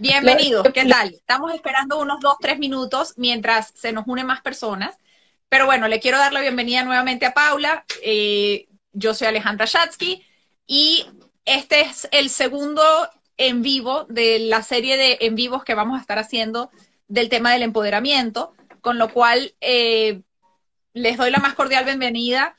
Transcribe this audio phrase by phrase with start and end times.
[0.00, 1.14] Bienvenidos, ¿qué tal?
[1.14, 4.96] Estamos esperando unos dos, tres minutos mientras se nos unen más personas.
[5.48, 7.84] Pero bueno, le quiero dar la bienvenida nuevamente a Paula.
[8.02, 10.24] Eh, yo soy Alejandra Shatsky
[10.66, 11.06] y
[11.44, 12.82] este es el segundo
[13.36, 16.70] en vivo de la serie de en vivos que vamos a estar haciendo
[17.08, 20.20] del tema del empoderamiento, con lo cual eh,
[20.92, 22.54] les doy la más cordial bienvenida.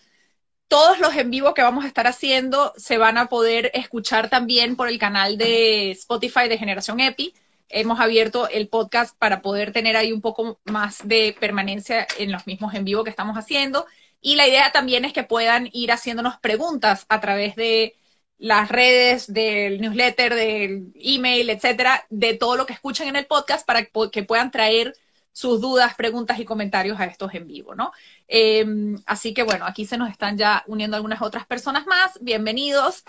[0.69, 4.75] Todos los en vivo que vamos a estar haciendo se van a poder escuchar también
[4.75, 7.33] por el canal de Spotify de Generación EPI.
[7.69, 12.45] Hemos abierto el podcast para poder tener ahí un poco más de permanencia en los
[12.45, 13.87] mismos en vivo que estamos haciendo.
[14.21, 17.95] Y la idea también es que puedan ir haciéndonos preguntas a través de
[18.37, 23.65] las redes, del newsletter, del email, etcétera, de todo lo que escuchan en el podcast
[23.65, 24.93] para que puedan traer
[25.31, 27.91] sus dudas, preguntas y comentarios a estos en vivo, ¿no?
[28.27, 32.17] Em, así que bueno, aquí se nos están ya uniendo algunas otras personas más.
[32.21, 33.03] Bienvenidos.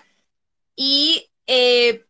[0.77, 2.07] Y eh,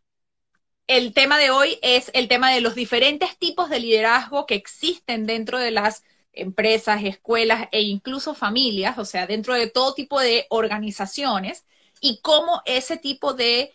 [0.87, 5.25] el tema de hoy es el tema de los diferentes tipos de liderazgo que existen
[5.25, 6.03] dentro de las
[6.33, 11.65] empresas, escuelas e incluso familias, o sea, dentro de todo tipo de organizaciones
[11.99, 13.73] y cómo ese tipo de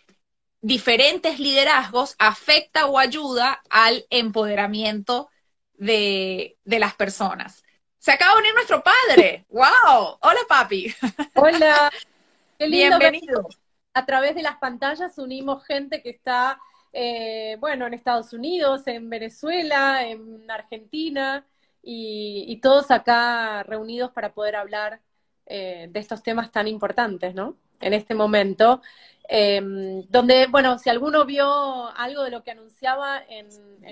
[0.61, 5.29] diferentes liderazgos afecta o ayuda al empoderamiento
[5.77, 7.63] de, las personas.
[7.97, 9.45] Se acaba de unir nuestro padre.
[9.49, 10.17] ¡Wow!
[10.21, 10.93] Hola, papi.
[11.35, 11.91] Hola.
[12.59, 13.47] Qué lindo Bienvenido.
[13.93, 16.59] A través de las pantallas unimos gente que está,
[16.93, 21.45] eh, bueno, en Estados Unidos, en Venezuela, en Argentina,
[21.81, 25.01] y, todos acá reunidos para poder hablar
[25.45, 27.57] eh, de estos temas tan importantes, ¿no?
[27.79, 28.81] En este momento.
[29.29, 33.47] Em, donde, bueno, si alguno vio algo de lo que anunciaba en,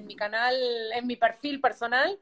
[0.05, 0.55] mi canal,
[0.93, 2.17] en mi perfil personal,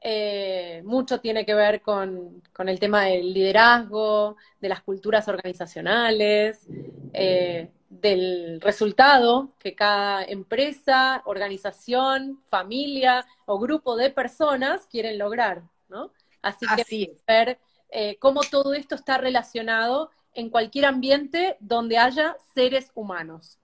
[0.00, 6.66] eh, mucho tiene que ver con, el tema del liderazgo, de las culturas organizacionales,
[7.12, 16.12] eh, del resultado que cada empresa, organización, familia o grupo de personas quieren lograr, ¿no?
[16.42, 17.58] Así, que ver
[17.88, 23.58] eh, cómo todo esto está relacionado en cualquier ambiente donde haya seres humanos.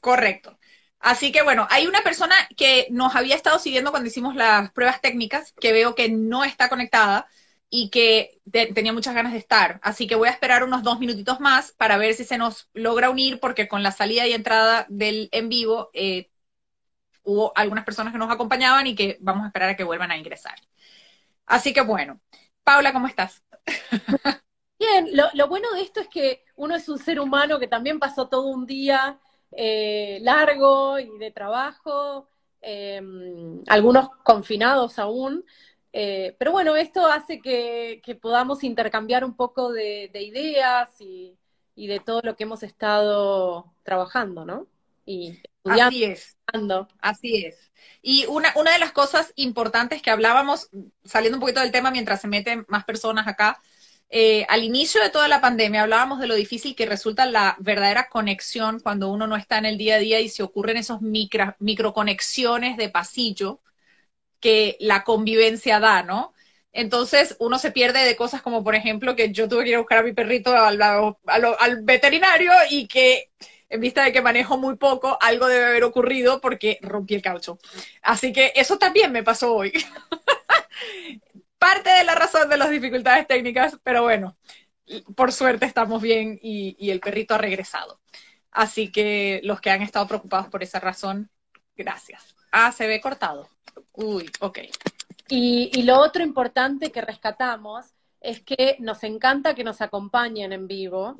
[0.00, 0.58] Correcto.
[0.98, 5.00] Así que bueno, hay una persona que nos había estado siguiendo cuando hicimos las pruebas
[5.00, 7.26] técnicas, que veo que no está conectada
[7.70, 8.40] y que
[8.74, 9.80] tenía muchas ganas de estar.
[9.82, 13.10] Así que voy a esperar unos dos minutitos más para ver si se nos logra
[13.10, 16.30] unir, porque con la salida y entrada del en vivo eh,
[17.22, 20.18] hubo algunas personas que nos acompañaban y que vamos a esperar a que vuelvan a
[20.18, 20.56] ingresar.
[21.46, 22.20] Así que bueno,
[22.64, 23.42] Paula, ¿cómo estás?
[24.80, 28.28] Bien, lo, bueno de esto es que uno es un ser humano que también pasó
[28.28, 29.20] todo un día
[29.52, 32.30] eh, largo y de trabajo,
[32.62, 35.44] em, algunos confinados aún,
[35.92, 41.36] eh, pero bueno, esto hace que, podamos intercambiar un poco de, ideas y,
[41.76, 44.66] de todo lo que hemos estado trabajando, ¿no?
[45.04, 46.38] Y Así es.
[47.02, 47.70] Así es.
[48.00, 50.70] Y una, una de las cosas importantes que hablábamos,
[51.04, 53.60] saliendo un poquito del tema mientras se meten más personas acá,
[54.10, 58.08] eh, al inicio de toda la pandemia hablábamos de lo difícil que resulta la verdadera
[58.08, 61.54] conexión cuando uno no está en el día a día y se ocurren esos micro,
[61.60, 63.60] microconexiones de pasillo
[64.40, 66.34] que la convivencia da, ¿no?
[66.72, 69.80] Entonces uno se pierde de cosas como, por ejemplo, que yo tuve que ir a
[69.80, 73.30] buscar a mi perrito al, al veterinario y que
[73.68, 77.58] en vista de que manejo muy poco, algo debe haber ocurrido porque rompí el caucho.
[78.02, 79.72] Así que eso también me pasó hoy.
[81.60, 84.36] parte de la razón de las dificultades técnicas, pero bueno,
[85.14, 88.00] por suerte estamos bien y, el perrito ha regresado.
[88.50, 91.30] Así que los que han estado preocupados por esa razón,
[91.76, 92.34] gracias.
[92.50, 93.48] Ah, se ve cortado.
[93.92, 94.58] Uy, ok.
[95.28, 100.66] Y, y, lo otro importante que rescatamos es que nos encanta que nos acompañen en
[100.66, 101.14] vivo,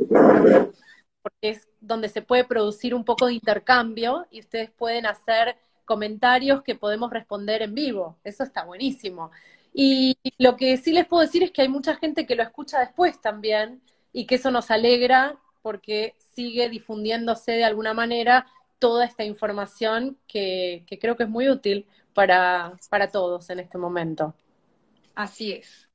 [1.23, 6.63] porque es donde se puede producir un poco de intercambio y ustedes pueden hacer comentarios
[6.63, 8.19] que podemos responder en vivo.
[8.25, 9.31] Eso está buenísimo.
[9.73, 12.81] Y lo que sí les puedo decir es que hay mucha gente que lo escucha
[12.81, 13.83] después también
[14.13, 18.47] y que eso nos alegra porque sigue difundiéndose de alguna manera
[18.79, 24.35] toda esta información que, creo que es muy útil para, para todos en este momento.
[25.15, 25.89] Así es.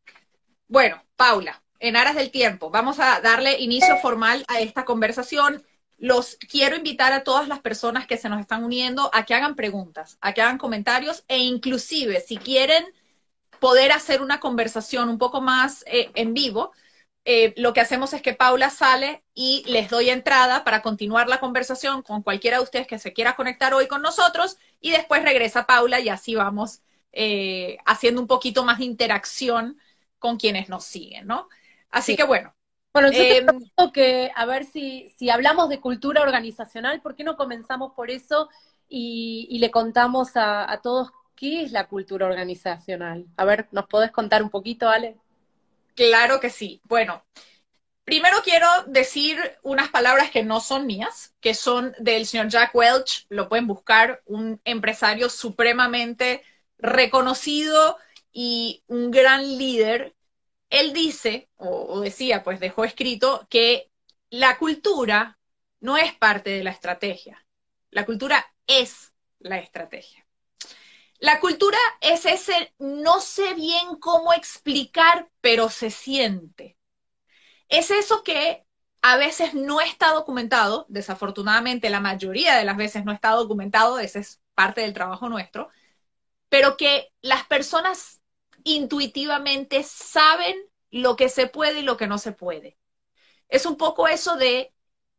[0.67, 5.63] Bueno, Paula, en aras del tiempo, vamos a darle inicio formal a esta conversación.
[5.97, 9.55] Los quiero invitar a todas las personas que se nos están uniendo a que hagan
[9.55, 12.85] preguntas, a que hagan comentarios e inclusive si quieren
[13.59, 16.71] poder hacer una conversación un poco más eh, en vivo,
[17.27, 21.39] eh, lo que hacemos es que Paula sale y les doy entrada para continuar la
[21.39, 25.65] conversación con cualquiera de ustedes que se quiera conectar hoy con nosotros y después regresa
[25.65, 26.81] Paula y así vamos
[27.11, 29.79] eh, haciendo un poquito más de interacción
[30.19, 31.49] con quienes nos siguen, ¿no?
[31.89, 32.53] Así que bueno.
[32.93, 37.23] Bueno, yo te pregunto que, a ver si, si hablamos de cultura organizacional, ¿por qué
[37.23, 38.49] no comenzamos por eso
[38.87, 43.25] y, le contamos a, a todos qué es la cultura organizacional.
[43.37, 45.17] A ver, ¿nos podés contar un poquito, Ale?
[45.95, 46.81] Claro que sí.
[46.83, 47.23] Bueno,
[48.03, 53.25] primero quiero decir unas palabras que no son mías, que son del señor Jack Welch,
[53.29, 56.43] lo pueden buscar, un empresario supremamente
[56.77, 57.97] reconocido
[58.31, 60.15] y un gran líder.
[60.69, 63.89] Él dice, o, decía, pues dejó escrito, que
[64.29, 65.39] la cultura
[65.79, 67.45] no es parte de la estrategia.
[67.91, 70.24] La cultura es la estrategia.
[71.19, 76.77] La cultura es ese no sé bien cómo explicar, pero se siente.
[77.69, 78.65] Es eso que
[79.01, 84.19] a veces no está documentado, desafortunadamente la mayoría de las veces no está documentado, ese
[84.19, 85.69] es parte del trabajo nuestro,
[86.49, 88.21] pero que las personas
[88.63, 90.55] intuitivamente saben
[90.89, 92.77] lo que se puede y lo que no se puede.
[93.47, 94.73] Es un poco eso de,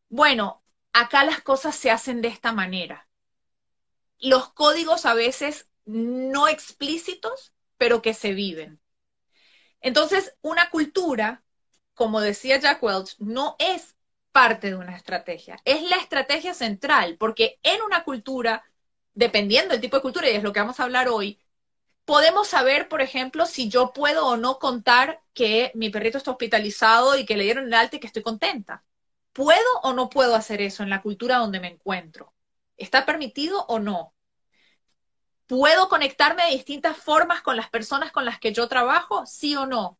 [0.08, 0.62] bueno,
[0.92, 3.08] acá las cosas se hacen de esta manera.
[4.18, 8.80] Los códigos a veces no explícitos, pero que se viven.
[9.80, 11.42] Entonces, una cultura,
[11.94, 13.96] como decía Jack Welch, no es
[14.32, 18.64] parte de una estrategia, es la estrategia central, porque en una cultura,
[19.14, 21.40] dependiendo del tipo de cultura, y es lo que vamos a hablar hoy,
[22.06, 27.18] podemos saber, por ejemplo, si yo puedo o no contar que mi perrito está hospitalizado
[27.18, 28.84] y que le dieron el alta y que estoy contenta.
[29.34, 32.34] ¿Puedo o no puedo hacer eso en la cultura donde me encuentro?
[32.78, 34.15] ¿Está permitido o no?
[35.46, 39.26] ¿Puedo conectarme de distintas formas con las personas con las que yo trabajo?
[39.26, 39.98] ¿Sí o no?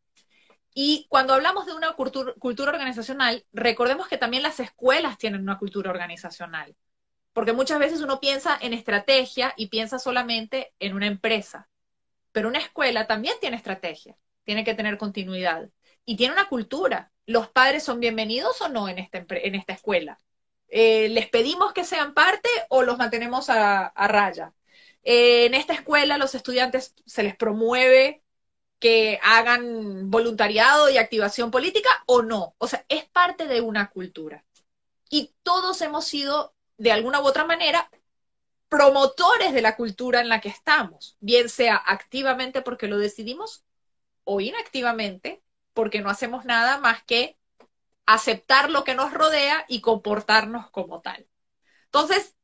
[0.75, 2.35] Y cuando hablamos de una cultura,
[2.71, 6.77] organizacional, recordemos que también las escuelas tienen una cultura organizacional,
[7.33, 11.71] porque muchas veces uno piensa en estrategia y piensa solamente en una empresa,
[12.33, 15.71] pero una escuela también tiene estrategia, tiene que tener continuidad
[16.05, 17.11] y tiene una cultura.
[17.25, 20.19] ¿Los padres son bienvenidos o no en esta, en esta escuela?
[20.69, 24.53] Eh, ¿Les pedimos que sean parte o los mantenemos a raya?
[25.09, 28.25] En esta escuela los estudiantes se les promueve
[28.81, 32.57] que hagan voluntariado y activación política o no.
[32.59, 34.45] O sea, es parte de una cultura.
[35.09, 37.89] Y todos hemos sido, de alguna u otra manera,
[38.69, 43.65] promotores de la cultura en la que estamos, bien sea activamente porque lo decidimos
[44.25, 45.43] o inactivamente
[45.73, 47.39] porque no hacemos nada más que
[48.07, 51.29] aceptar lo que nos rodea y comportarnos como tal.
[51.87, 52.36] Entonces,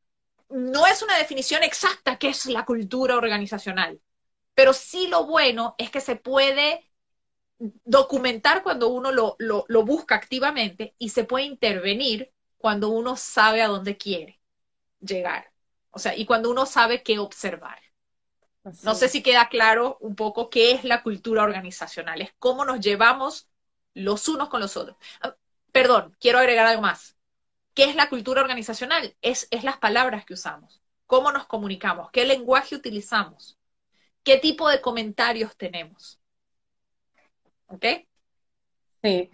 [0.53, 4.01] no es una definición exacta qué es la cultura organizacional,
[4.55, 6.89] pero sí lo bueno es que se puede
[7.85, 13.97] documentar cuando uno lo, busca activamente y se puede intervenir cuando uno sabe a dónde
[13.97, 14.41] quiere
[15.01, 15.53] llegar.
[15.91, 17.79] O sea, y cuando uno sabe qué observar.
[18.85, 22.81] No sé si queda claro un poco qué es la cultura organizacional, es cómo nos
[22.81, 23.49] llevamos
[23.93, 24.97] los unos con los otros.
[25.21, 25.35] Ah,
[25.73, 27.12] perdón, quiero agregar algo más.
[27.75, 29.17] ¿Qué es la cultura organizacional?
[29.23, 33.59] Es, es las palabras que usamos, cómo nos comunicamos, qué lenguaje utilizamos,
[34.25, 36.21] qué tipo de comentarios tenemos.
[37.67, 37.85] ¿Ok?
[39.03, 39.31] Sí.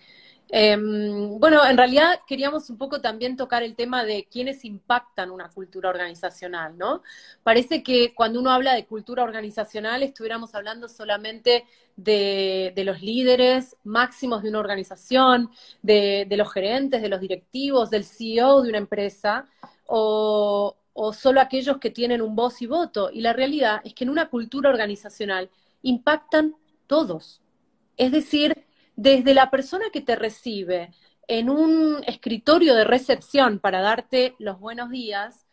[0.51, 5.51] Em, bueno, en realidad queríamos un poco también tocar el tema de quiénes impactan una
[5.51, 7.03] cultura organizacional, ¿no?
[7.43, 11.65] Parece que cuando uno habla de cultura organizacional estuviéramos hablando solamente
[11.97, 15.51] de, los líderes máximos de una organización,
[15.83, 19.47] de, los gerentes, de los directivos, del CEO de una empresa,
[19.87, 23.11] o, o solo aquellos que tienen un voz y voto.
[23.13, 25.51] Y la realidad es que en una cultura organizacional
[25.83, 26.55] impactan
[26.87, 27.43] todos.
[27.97, 28.68] Es decir,
[28.99, 30.93] desde la persona que te recibe
[31.29, 35.47] en un escritorio de recepción para darte los buenos días,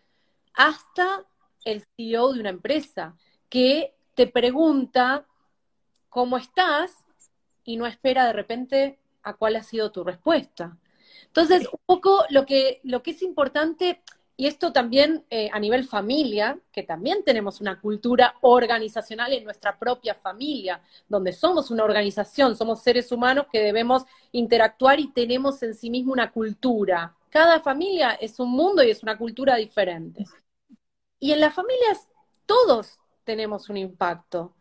[0.56, 1.28] hasta
[1.64, 3.16] el CEO de una empresa
[3.48, 5.28] que te pregunta
[6.10, 7.06] cómo estás
[7.64, 10.80] y no espera de repente a cuál ha sido tu respuesta.
[11.28, 14.02] Entonces, un poco lo que, lo que es importante
[14.38, 19.80] y esto también eh, a nivel familia, que también tenemos una cultura organizacional en nuestra
[19.80, 25.74] propia familia, donde somos una organización, somos seres humanos que debemos interactuar y tenemos en
[25.74, 27.16] sí mismo una cultura.
[27.30, 30.26] Cada familia es un mundo y es una cultura diferente.
[31.20, 32.10] Y en las familias
[32.46, 34.54] todos tenemos un impacto.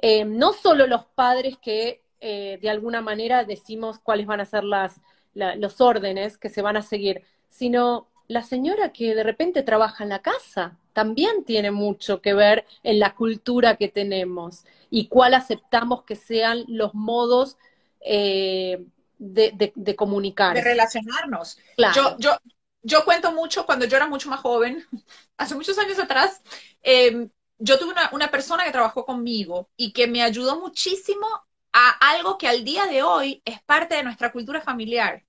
[0.00, 4.62] Eh, no solo los padres que eh, de alguna manera decimos cuáles van a ser
[4.62, 5.00] las,
[5.34, 10.10] los órdenes que se van a seguir, sino la señora que de repente trabaja en
[10.10, 16.04] la casa también tiene mucho que ver en la cultura que tenemos y cuál aceptamos
[16.04, 17.56] que sean los modos
[18.00, 18.84] eh,
[19.18, 20.54] de, comunicar.
[20.54, 21.58] De relacionarnos.
[21.94, 22.36] Yo, yo,
[22.82, 24.84] yo cuento mucho cuando yo era mucho más joven,
[25.38, 26.42] hace muchos años atrás,
[26.82, 31.26] em, yo tuve una, una persona que trabajó conmigo y que me ayudó muchísimo
[31.72, 35.24] a algo que al día de hoy es parte de nuestra cultura familiar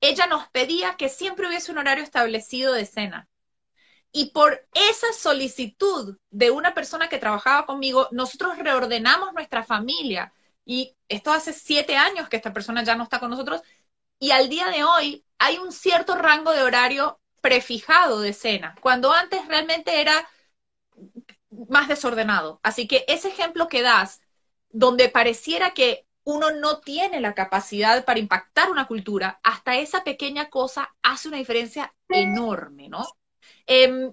[0.00, 3.28] ella nos pedía que siempre hubiese un horario establecido de cena.
[4.12, 10.32] Y por esa solicitud de una persona que trabajaba conmigo, nosotros reordenamos nuestra familia.
[10.64, 13.62] Y esto hace siete años que esta persona ya no está con nosotros.
[14.18, 19.12] Y al día de hoy hay un cierto rango de horario prefijado de cena, cuando
[19.12, 20.28] antes realmente era
[21.68, 22.60] más desordenado.
[22.62, 24.20] Así que ese ejemplo que das,
[24.70, 30.50] donde pareciera que uno no tiene la capacidad para impactar una cultura, hasta esa pequeña
[30.50, 33.04] cosa hace una diferencia enorme, ¿no?
[33.66, 34.12] Em,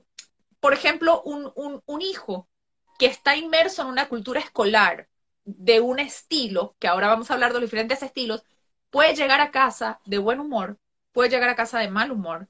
[0.60, 1.52] por ejemplo, un,
[1.86, 2.50] un hijo
[2.98, 5.10] que está inmerso en una cultura escolar
[5.46, 8.44] de un estilo, que ahora vamos a hablar de los diferentes estilos,
[8.90, 10.78] puede llegar a casa de buen humor,
[11.12, 12.50] puede llegar a casa de mal humor,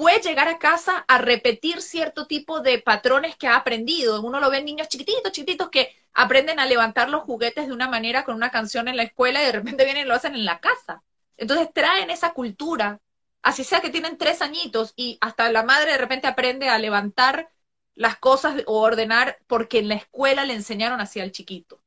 [0.00, 4.22] puede llegar a casa a repetir cierto tipo de patrones que ha aprendido.
[4.22, 7.86] Uno lo ve en niños chiquititos, chiquititos que aprenden a levantar los juguetes de una
[7.86, 10.46] manera con una canción en la escuela y de repente vienen y lo hacen en
[10.46, 11.02] la casa.
[11.36, 12.98] Entonces traen esa cultura,
[13.42, 17.50] así sea que tienen tres añitos y hasta la madre de repente aprende a levantar
[17.94, 21.82] las cosas o ordenar porque en la escuela le enseñaron así al chiquito.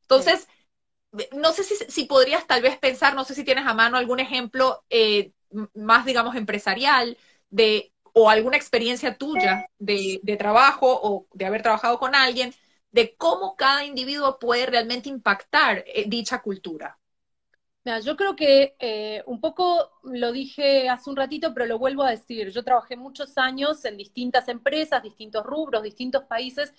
[0.00, 0.48] Entonces,
[1.32, 4.82] no sé si, podrías tal vez pensar, no sé si tienes a mano algún ejemplo
[4.88, 5.32] eh,
[5.74, 7.18] más, digamos, empresarial
[7.52, 12.52] de, o alguna experiencia tuya de, trabajo o de haber trabajado con alguien,
[12.90, 16.98] de cómo cada individuo puede realmente impactar eh, dicha cultura.
[18.02, 22.10] yo creo que eh, un poco lo dije hace un ratito, pero lo vuelvo a
[22.10, 22.50] decir.
[22.50, 26.72] Yo trabajé muchos años en distintas empresas, distintos rubros, distintos países,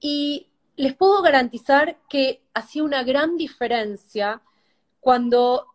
[0.00, 4.42] y les puedo garantizar que hacía una gran diferencia
[5.00, 5.66] cuando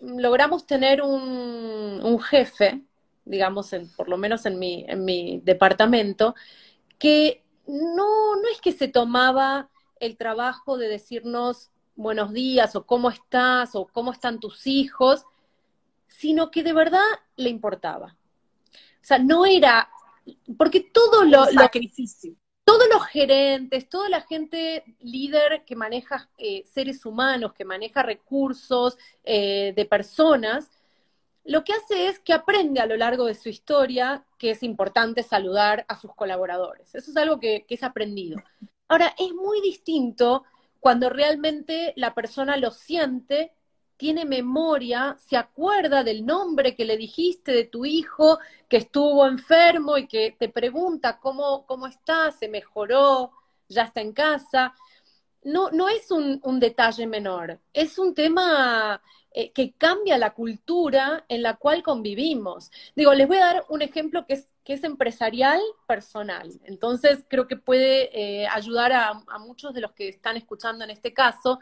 [0.00, 2.82] logramos tener un, jefe,
[3.28, 6.34] digamos, por lo menos en mi, en mi departamento,
[6.98, 9.68] que no, no es que se tomaba
[10.00, 15.24] el trabajo de decirnos buenos días o cómo estás o cómo están tus hijos,
[16.06, 17.04] sino que de verdad
[17.36, 18.16] le importaba.
[18.72, 19.90] O sea, no era,
[20.56, 21.44] porque todo lo...
[21.46, 22.34] sacrificio.
[22.64, 28.96] todos los gerentes, toda la gente líder que maneja eh, seres humanos, que maneja recursos
[29.24, 30.70] de personas,
[31.48, 35.22] lo que hace es que aprende a lo largo de su historia que es importante
[35.22, 36.94] saludar a sus colaboradores.
[36.94, 38.38] Eso es algo que, es aprendido.
[38.86, 40.44] Ahora, es muy distinto
[40.78, 43.54] cuando realmente la persona lo siente
[43.96, 48.38] tiene memoria, se acuerda del nombre que le dijiste de tu hijo
[48.68, 53.32] que estuvo enfermo y que te pregunta cómo, cómo está, se mejoró,
[53.68, 54.74] ya está en casa.
[55.42, 59.02] No, no es un, detalle menor, es un tema
[59.32, 62.70] eh, que cambia la cultura en la cual convivimos.
[62.96, 66.58] Digo, les voy a dar un ejemplo que es, que es empresarial personal.
[66.64, 71.12] Entonces, creo que puede eh, ayudar a, muchos de los que están escuchando en este
[71.12, 71.60] caso.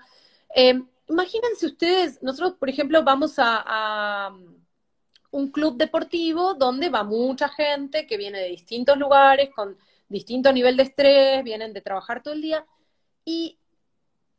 [0.55, 4.33] Eh, imagínense ustedes, nosotros, por ejemplo, vamos a,
[5.33, 9.77] un club deportivo donde va mucha gente que viene de distintos lugares, con
[10.09, 12.65] distinto nivel de estrés, vienen de trabajar todo el día.
[13.25, 13.59] Y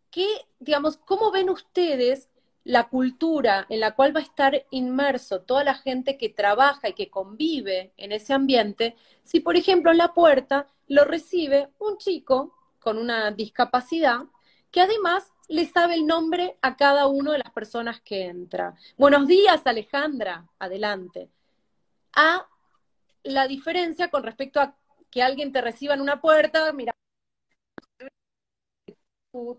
[0.09, 0.27] qué,
[0.59, 2.29] digamos, ¿cómo ven ustedes
[2.67, 6.93] la cultura en la cual va a estar inmerso toda la gente que trabaja y
[6.93, 12.53] que convive en ese ambiente, si por ejemplo en la puerta lo recibe un chico
[12.79, 14.25] con una discapacidad
[14.69, 18.75] que además le sabe el nombre a cada una de las personas que entra.
[18.97, 21.29] Buenos días, Alejandra, adelante.
[22.17, 22.49] A
[23.23, 24.75] la diferencia con respecto a
[25.09, 26.91] que alguien te reciba en una puerta, mira,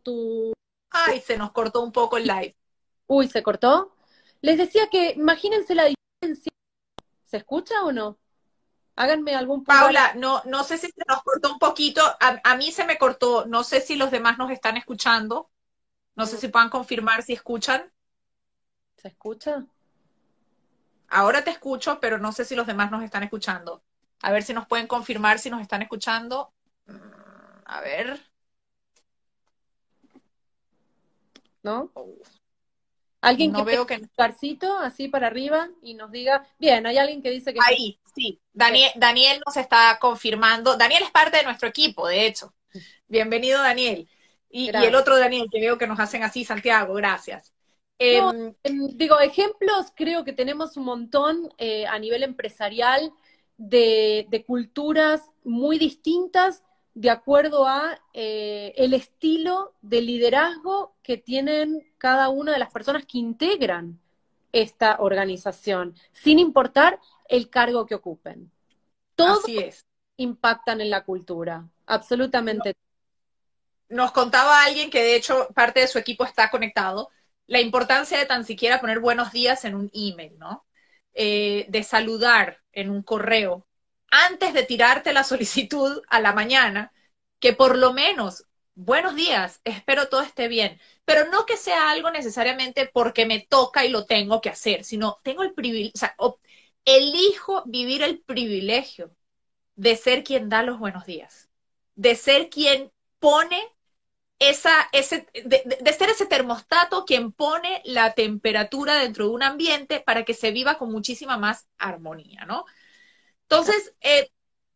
[0.03, 0.53] tu,
[0.91, 2.58] Ay, se nos cortó un poco el live.
[3.09, 3.97] Uy, ¿se cortó?
[4.43, 6.53] Les decía que imagínense la diferencia.
[7.25, 8.19] ¿Se escucha o no?
[8.95, 12.03] Háganme algún Paula, no, no sé si se nos cortó un poquito.
[12.21, 13.47] a, mí se me cortó.
[13.47, 15.51] No sé si los demás nos están escuchando.
[16.17, 17.93] No sé si puedan confirmar si escuchan.
[18.97, 19.65] ¿Se escucha?
[21.09, 23.83] Ahora te escucho, pero no sé si los demás nos están escuchando.
[24.21, 26.53] A ver si nos pueden confirmar si nos están escuchando.
[26.87, 28.21] Mm, a ver.
[31.63, 31.91] ¿No?
[33.21, 37.31] Alguien que veo que carcito así para arriba y nos diga, bien, hay alguien que
[37.31, 38.41] dice que ahí, sí.
[38.53, 40.77] Daniel, Daniel nos está confirmando.
[40.77, 42.55] Daniel es parte de nuestro equipo, de hecho.
[43.09, 44.09] Bienvenido, Daniel.
[44.51, 47.53] Y, el otro Daniel, que veo que nos hacen así, Santiago, gracias.
[47.99, 53.13] Em, em, digo, ejemplos creo que tenemos un montón eh, a nivel empresarial
[53.57, 56.63] de, culturas muy distintas
[56.99, 63.07] de acuerdo a eh, el estilo de liderazgo que tienen cada una de las personas
[63.07, 64.01] que integran
[64.51, 68.51] esta organización, sin importar el cargo que ocupen.
[69.15, 69.45] Todos
[70.17, 72.75] impactan en la cultura, absolutamente
[73.89, 77.11] nos contaba alguien que de hecho parte de su equipo está conectado,
[77.47, 80.67] la importancia de tan siquiera poner buenos días en un email, ¿no?
[81.15, 83.68] Eh, de saludar en un correo.
[84.11, 86.93] Antes de tirarte la solicitud a la mañana,
[87.41, 92.11] que por lo menos, buenos días, espero todo esté bien, pero no que sea algo
[92.11, 96.41] necesariamente porque me toca y lo tengo que hacer, sino tengo el privilegio,
[96.85, 99.15] elijo vivir el privilegio
[99.77, 101.49] de ser quien da los buenos días,
[101.95, 103.61] de ser quien pone
[104.39, 110.25] esa, ese, de, ser ese termostato quien pone la temperatura dentro de un ambiente para
[110.25, 112.65] que se viva con muchísima más armonía, ¿no?
[113.49, 113.95] Entonces...
[114.01, 114.31] Eh,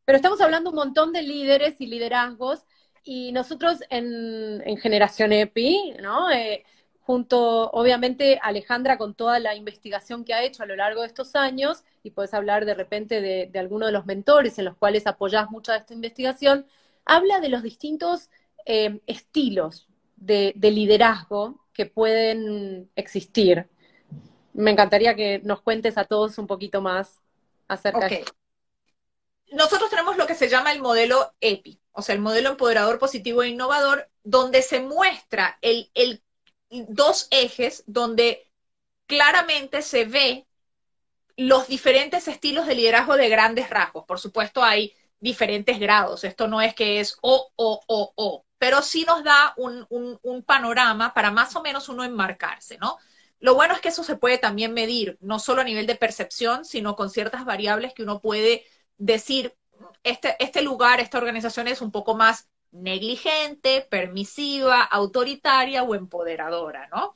[0.05, 2.65] Pero estamos hablando un montón de líderes y liderazgos
[3.05, 6.31] y nosotros en, Generación EPI, ¿no?
[6.31, 6.65] Eh,
[7.01, 11.35] junto, obviamente, Alejandra con toda la investigación que ha hecho a lo largo de estos
[11.35, 15.07] años, y puedes hablar de repente de, de alguno de los mentores en los cuales
[15.07, 16.67] apoyás mucha de esta investigación,
[17.05, 18.31] habla de los distintos
[18.67, 23.69] eh, estilos de, liderazgo que pueden existir.
[24.53, 27.21] Me encantaría que nos cuentes a todos un poquito más
[27.67, 28.33] acerca de esto.
[29.53, 33.43] Nosotros tenemos lo que se llama el modelo EPI, o sea, el modelo empoderador positivo
[33.43, 36.23] e innovador, donde se muestra el, el
[36.71, 38.51] dos ejes donde
[39.07, 40.47] claramente se ve
[41.37, 44.05] los diferentes estilos de liderazgo de grandes rasgos.
[44.05, 46.25] Por supuesto, hay diferentes grados.
[46.25, 51.13] Esto no es que es o, o, o, o pero sí nos da un, panorama
[51.15, 52.97] para más o menos uno enmarcarse, ¿no?
[53.41, 56.65] Lo bueno es que eso se puede también medir, no solo a nivel de percepción,
[56.65, 58.65] sino con ciertas variables que uno puede
[59.05, 59.55] decir,
[60.05, 67.13] este, este lugar, esta organización es un poco más negligente, permisiva, autoritaria o empoderadora, ¿no?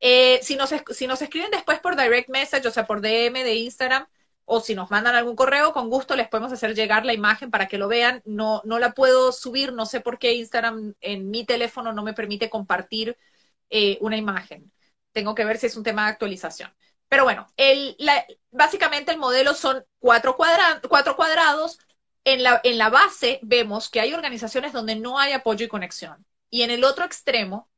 [0.00, 3.54] Eh, si, nos, si nos escriben después por direct message, o sea, por DM de
[3.54, 4.06] Instagram,
[4.44, 7.66] o si nos mandan algún correo, con gusto les podemos hacer llegar la imagen para
[7.68, 8.22] que lo vean.
[8.24, 12.12] No, no la puedo subir, no sé por qué Instagram en mi teléfono no me
[12.12, 13.16] permite compartir
[13.70, 14.70] eh, una imagen.
[15.12, 16.70] Tengo que ver si es un tema de actualización.
[17.08, 17.96] Pero bueno, el,
[18.50, 21.78] básicamente el modelo son cuatro, cuatro cuadrados.
[22.24, 26.24] En la, en la base vemos que hay organizaciones donde no hay apoyo y conexión.
[26.50, 27.68] Y en el otro extremo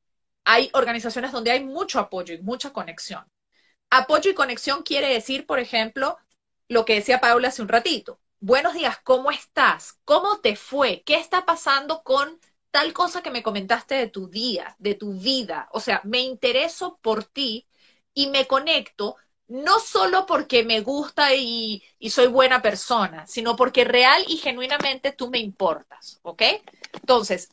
[0.44, 3.24] hay organizaciones donde hay mucho apoyo y mucha conexión.
[3.90, 6.18] Apoyo y conexión quiere decir, por ejemplo,
[6.68, 8.20] lo que decía Paula hace un ratito.
[8.40, 9.98] Buenos días, ¿cómo estás?
[10.04, 11.02] ¿Cómo te fue?
[11.04, 12.38] ¿Qué está pasando con
[12.70, 15.68] tal cosa que me comentaste de tu día, de tu vida?
[15.72, 17.66] O sea, me intereso por ti
[18.16, 24.24] y me conecto no solo porque me gusta y, soy buena persona, sino porque real
[24.26, 26.42] y genuinamente tú me importas, ¿ok?
[26.94, 27.50] Entonces,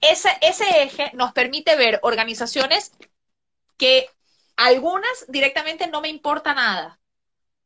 [0.00, 2.92] ese, ese eje nos permite ver organizaciones
[3.78, 4.08] que
[4.56, 7.00] algunas directamente no me importa nada,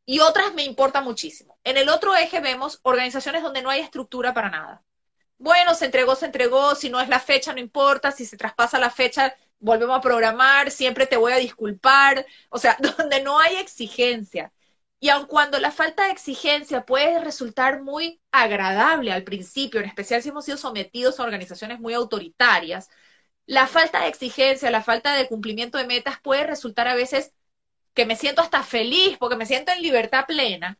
[0.06, 1.58] y otras me importa muchísimo.
[1.64, 4.82] En el otro eje vemos organizaciones donde no hay estructura para nada.
[5.38, 8.78] Bueno, se entregó, se entregó, si no es la fecha, no importa, si se traspasa
[8.78, 13.56] la fecha, volvemos a programar, siempre te voy a disculpar, o sea, donde no hay
[13.56, 14.52] exigencia.
[14.98, 20.22] Y aun cuando la falta de exigencia puede resultar muy agradable al principio, en especial
[20.22, 22.90] si hemos sido sometidos a organizaciones muy autoritarias,
[23.46, 27.34] la falta de exigencia, la falta de cumplimiento de metas puede resultar a veces
[27.94, 30.78] que me siento hasta feliz porque me siento en libertad plena,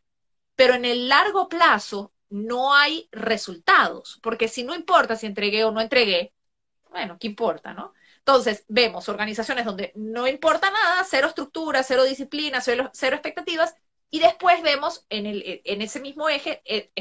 [0.55, 5.71] pero en el largo plazo no hay resultados, porque si no importa si entregué o
[5.71, 6.33] no entregué,
[6.89, 7.93] bueno, ¿qué importa, no?
[8.25, 13.75] Entonces, vemos organizaciones donde no importa nada, cero estructura, cero disciplina, cero, expectativas,
[14.11, 15.25] y después vemos en,
[15.81, 16.91] ese mismo eje eh,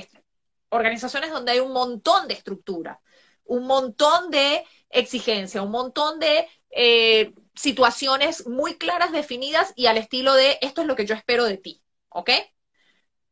[0.70, 3.00] organizaciones donde hay un montón de estructura,
[3.44, 10.35] un montón de exigencia, un montón de eh, situaciones muy claras, definidas y al estilo
[10.35, 12.30] de esto es lo que yo espero de ti, ¿ok?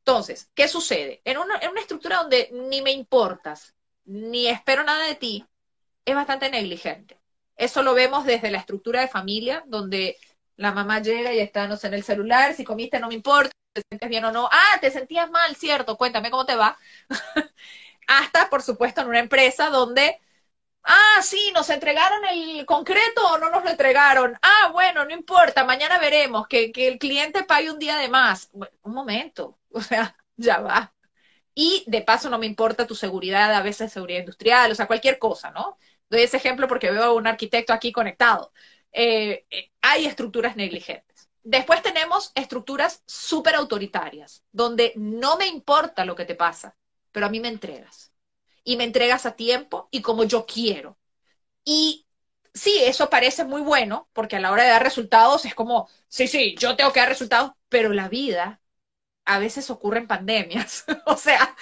[0.00, 1.22] Entonces, ¿qué sucede?
[1.24, 3.74] En una estructura donde ni me importas,
[4.04, 5.46] ni espero nada de ti,
[6.04, 7.17] es bastante negligente.
[7.58, 10.16] Eso lo vemos desde la estructura de familia, donde
[10.56, 14.08] la mamá llega y está, en el celular, si comiste no me importa, te sientes
[14.08, 16.78] bien o no, ah, te sentías mal, cierto, cuéntame cómo te va.
[18.08, 20.18] Hasta, por supuesto, en una empresa donde
[20.84, 24.38] Ah, sí, nos entregaron el concreto o no nos lo entregaron.
[24.42, 28.50] Ah, bueno, no importa, mañana veremos que, el cliente pague un día de más.
[28.54, 30.94] un momento, o sea, ya va.
[31.54, 35.18] Y de paso no me importa tu seguridad, a veces seguridad industrial, o sea, cualquier
[35.18, 35.78] cosa, ¿no?
[36.10, 38.52] Doy ese ejemplo porque veo a un arquitecto aquí conectado.
[38.92, 41.28] Eh, eh, hay estructuras negligentes.
[41.42, 46.76] Después tenemos estructuras súper autoritarias, donde no me importa lo que te pasa,
[47.12, 48.12] pero a mí me entregas
[48.64, 50.98] y me entregas a tiempo y como yo quiero.
[51.64, 52.06] Y
[52.54, 56.28] sí, eso parece muy bueno, porque a la hora de dar resultados es como, sí,
[56.28, 58.60] sí, yo tengo que dar resultados, pero la vida
[59.24, 60.84] a veces ocurren pandemias.
[61.06, 61.56] o sea,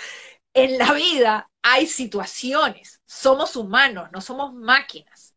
[0.54, 5.34] en la vida hay situaciones, somos humanos, no somos máquinas.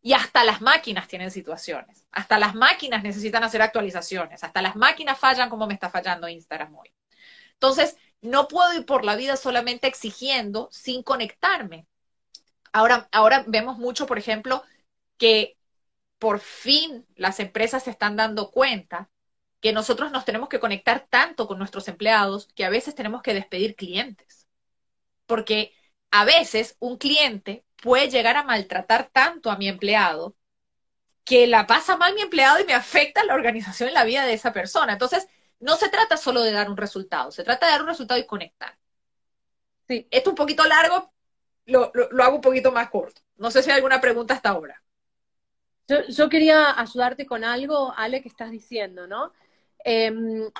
[0.00, 5.18] Y hasta las máquinas tienen situaciones, hasta las máquinas necesitan hacer actualizaciones, hasta las máquinas
[5.18, 6.90] fallan como me está fallando Instagram hoy.
[7.52, 11.86] Entonces, no puedo ir por la vida solamente exigiendo sin conectarme.
[12.72, 14.62] Ahora, ahora vemos mucho, por ejemplo,
[15.18, 15.58] que
[16.18, 19.10] por fin las empresas se están dando cuenta
[19.60, 23.34] que nosotros nos tenemos que conectar tanto con nuestros empleados que a veces tenemos que
[23.34, 24.47] despedir clientes.
[25.28, 25.72] Porque
[26.10, 30.34] a veces un cliente puede llegar a maltratar tanto a mi empleado
[31.24, 34.32] que la pasa mal mi empleado y me afecta la organización y la vida de
[34.32, 34.94] esa persona.
[34.94, 35.28] Entonces,
[35.60, 38.24] no se trata solo de dar un resultado, se trata de dar un resultado y
[38.26, 38.78] conectar.
[39.86, 40.08] Sí.
[40.10, 41.12] Esto es un poquito largo,
[41.66, 43.20] lo, hago un poquito más corto.
[43.36, 44.82] No sé si hay alguna pregunta hasta ahora.
[46.08, 49.32] Yo, quería ayudarte con algo, Ale, que estás diciendo, ¿no?
[49.84, 50.50] Em,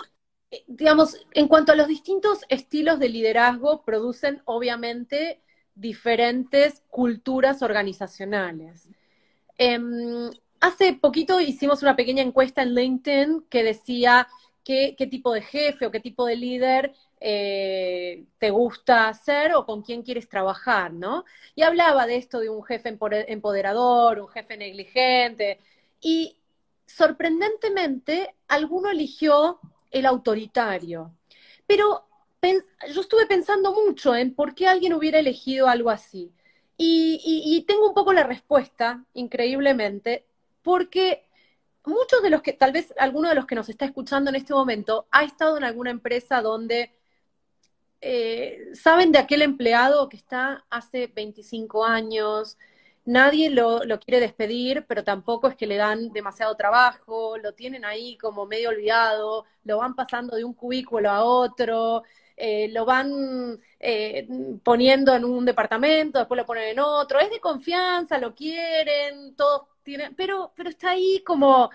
[0.67, 5.43] digamos, en cuanto a los distintos estilos de liderazgo, producen obviamente
[5.75, 8.89] diferentes culturas organizacionales.
[9.59, 10.31] Em,
[10.61, 14.29] hace poquito hicimos una pequeña encuesta en LinkedIn que decía
[14.65, 19.83] qué, tipo de jefe o qué tipo de líder eh, te gusta ser o con
[19.83, 21.25] quién quieres trabajar, ¿no?
[21.55, 22.97] Y hablaba de esto de un jefe
[23.29, 25.59] empoderador, un jefe negligente,
[26.01, 26.37] y
[26.87, 29.59] sorprendentemente alguno eligió
[29.91, 31.15] el autoritario.
[31.67, 32.09] Pero
[32.95, 36.33] yo estuve pensando mucho en por qué alguien hubiera elegido algo así.
[36.77, 40.27] Y, tengo un poco la respuesta, increíblemente,
[40.63, 41.25] porque
[41.85, 44.55] muchos de los que, tal vez alguno de los que nos está escuchando en este
[44.55, 46.93] momento, ha estado en alguna empresa donde
[48.01, 52.59] eh, saben de aquel empleado que está hace 25 años,
[53.09, 58.19] nadie lo, quiere despedir, pero tampoco es que le dan demasiado trabajo, lo tienen ahí
[58.19, 62.03] como medio olvidado, lo van pasando de un cubículo a otro,
[62.37, 64.29] eh, lo van eh,
[64.63, 69.69] poniendo en un departamento, después lo ponen en otro, es de confianza, lo quieren, todos
[69.83, 71.71] tienen, pero, pero está ahí como,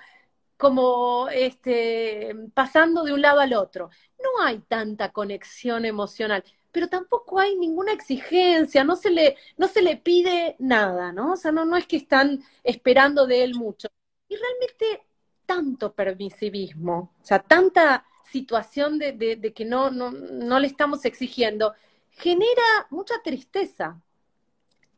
[0.58, 3.90] como este, pasando de un lado al otro.
[4.20, 9.84] No hay tanta conexión emocional pero tampoco hay ninguna exigencia, no se le, no se
[9.84, 11.34] le pide nada, ¿no?
[11.34, 13.88] O sea, no, no es que están esperando de él mucho.
[14.28, 15.06] Y realmente
[15.46, 21.74] tanto permisivismo, o sea, tanta situación de, de, que no, no, no, le estamos exigiendo,
[22.10, 24.02] genera mucha tristeza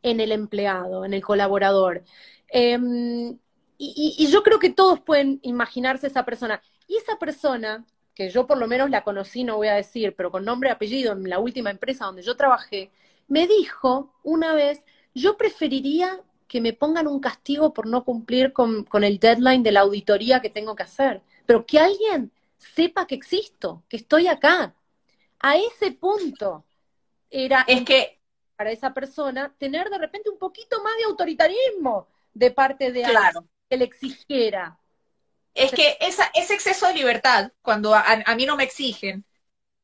[0.01, 2.03] en el empleado, en el colaborador.
[2.47, 3.37] Em,
[3.77, 6.61] y, y, yo creo que todos pueden imaginarse esa persona.
[6.87, 7.85] Y esa persona
[8.15, 10.71] que yo por lo menos la conocí, no voy a decir, pero con nombre y
[10.71, 12.89] apellido en la última empresa donde yo trabajé,
[13.27, 18.85] me dijo una vez, yo preferiría que me pongan un castigo por no cumplir con,
[19.03, 23.83] el deadline de la auditoría que tengo que hacer, pero que alguien sepa que existo,
[23.89, 24.73] que estoy acá.
[25.39, 26.63] A ese punto
[27.29, 28.19] era es que
[28.55, 33.39] para esa persona tener de repente un poquito más de autoritarismo de parte de claro.
[33.39, 34.79] alguien que le exigiera
[35.55, 39.25] es que esa, ese exceso de libertad, cuando a, mí no me exigen,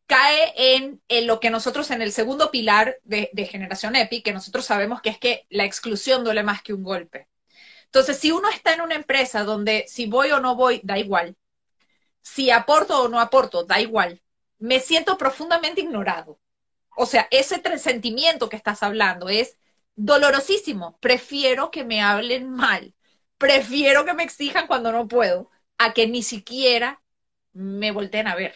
[0.05, 4.65] cae en, lo que nosotros en el segundo pilar de, de, Generación EPI, que nosotros
[4.65, 7.29] sabemos que es que la exclusión duele más que un golpe.
[7.86, 11.38] Entonces, si uno está en una empresa donde si voy o no voy, da igual,
[12.21, 14.21] si aporto o no aporto, da igual,
[14.60, 16.39] me siento profundamente ignorado.
[16.97, 19.57] O sea, ese sentimiento que estás hablando es
[19.95, 20.97] dolorosísimo.
[20.99, 22.93] Prefiero que me hablen mal.
[23.38, 25.51] Prefiero que me exijan cuando no puedo
[25.84, 27.02] a que ni siquiera
[27.54, 28.56] me volteen a ver.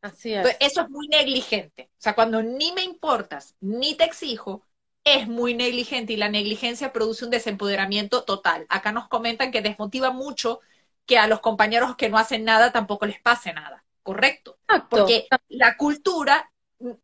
[0.00, 0.56] Así es.
[0.60, 1.90] eso es muy negligente.
[1.92, 4.64] O sea, cuando ni me importas, ni te exijo,
[5.04, 8.66] es muy negligente y la negligencia produce un desempoderamiento total.
[8.68, 10.60] Acá nos comentan que desmotiva mucho
[11.06, 13.84] que a los compañeros que no hacen nada tampoco les pase nada.
[14.02, 14.58] Correcto.
[14.90, 16.52] Porque la cultura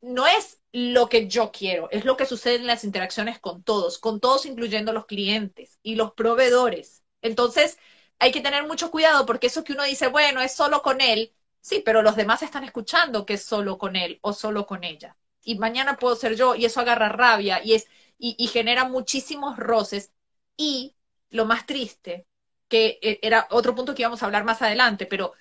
[0.01, 3.99] no es lo que yo quiero, es lo que sucede en las interacciones con todos,
[3.99, 7.05] con todos incluyendo los clientes y los proveedores.
[7.23, 7.79] Entonces,
[8.18, 11.33] hay que tener mucho cuidado porque eso que uno dice, bueno, es solo con él,
[11.61, 15.16] sí, pero los demás están escuchando que es solo con él o solo con ella.
[15.42, 17.87] Y mañana puedo ser yo y eso agarra rabia y, es,
[18.18, 20.12] y, genera muchísimos roces.
[20.57, 20.96] Y
[21.31, 22.27] lo más triste,
[22.68, 25.35] que eh, era otro punto que íbamos a hablar más adelante, pero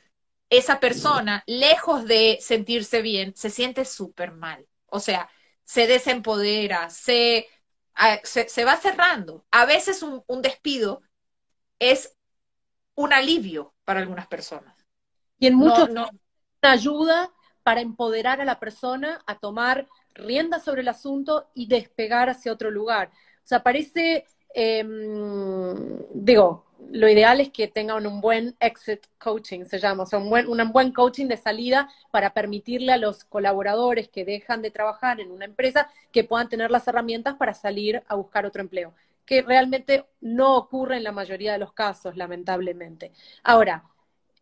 [0.49, 4.67] esa persona, lejos de sentirse bien, se siente súper mal.
[4.87, 5.29] O sea,
[5.63, 7.47] se desempodera, se,
[7.95, 9.45] ah, se, va cerrando.
[9.51, 11.01] A veces un, un despido
[11.79, 12.15] es
[12.95, 14.75] un alivio para algunas personas.
[15.39, 16.09] Y en muchos no,
[16.61, 17.31] una ayuda
[17.63, 22.69] para empoderar a la persona a tomar rienda sobre el asunto y despegar hacia otro
[22.69, 23.09] lugar.
[23.43, 29.79] O sea, parece, em, digo, lo ideal es que tengan un buen exit coaching, se
[29.79, 34.09] llama, o sea, un buen, un buen coaching de salida para permitirle a los colaboradores
[34.09, 38.15] que dejan de trabajar en una empresa que puedan tener las herramientas para salir a
[38.15, 38.93] buscar otro empleo
[39.25, 43.11] que realmente no ocurre en la mayoría de los casos, lamentablemente.
[43.43, 43.83] Ahora,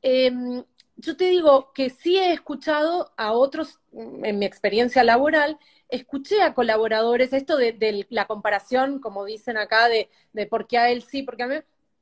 [0.02, 0.64] em,
[0.96, 5.58] yo te digo que sí he escuchado a otros, en mi experiencia laboral,
[5.90, 10.90] escuché a colaboradores esto de, la comparación, como dicen acá, de, de por qué a
[10.90, 11.56] él sí, por qué a mí.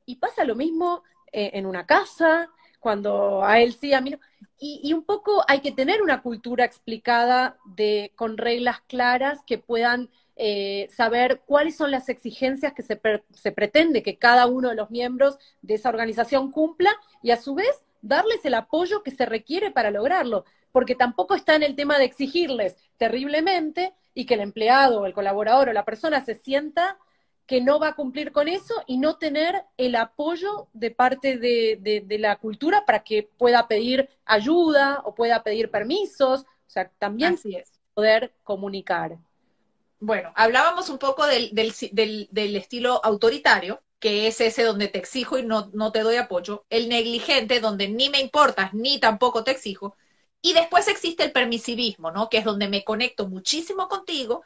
[0.06, 4.18] Y pasa lo mismo eh, en una casa, cuando a él sí, a mí no.
[4.62, 10.10] Y, un poco hay que tener una cultura explicada de, con reglas claras que puedan
[10.42, 12.98] eh, saber cuáles son las exigencias que se,
[13.34, 16.90] se pretende que cada uno de los miembros de esa organización cumpla
[17.22, 21.56] y a su vez darles el apoyo que se requiere para lograrlo, porque tampoco está
[21.56, 25.84] en el tema de exigirles terriblemente y que el empleado o el colaborador o la
[25.84, 26.96] persona se sienta
[27.44, 32.06] que no va a cumplir con eso y no tener el apoyo de parte de,
[32.18, 37.36] la cultura para que pueda pedir ayuda o pueda pedir permisos, o sea, también
[37.92, 39.18] poder comunicar.
[40.00, 45.44] Bueno, hablábamos un poco del, del, estilo autoritario, que es ese donde te exijo y
[45.44, 49.96] no, no te doy apoyo, el negligente, donde ni me importas ni tampoco te exijo,
[50.40, 52.30] y después existe el permisivismo, ¿no?
[52.30, 54.42] Que es donde me conecto muchísimo contigo,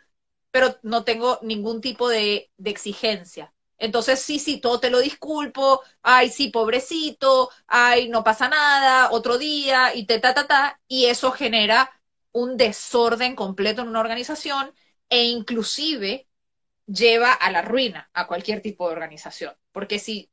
[0.50, 3.54] pero no tengo ningún tipo de, exigencia.
[3.78, 9.38] Entonces, sí, sí, todo te lo disculpo, ay, sí, pobrecito, ay, no pasa nada, otro
[9.38, 11.90] día, y te ta, ta, ta, y eso genera
[12.32, 14.74] un desorden completo en una organización
[15.08, 16.28] e inclusive
[16.86, 19.54] lleva a la ruina a cualquier tipo de organización.
[19.72, 20.30] Porque si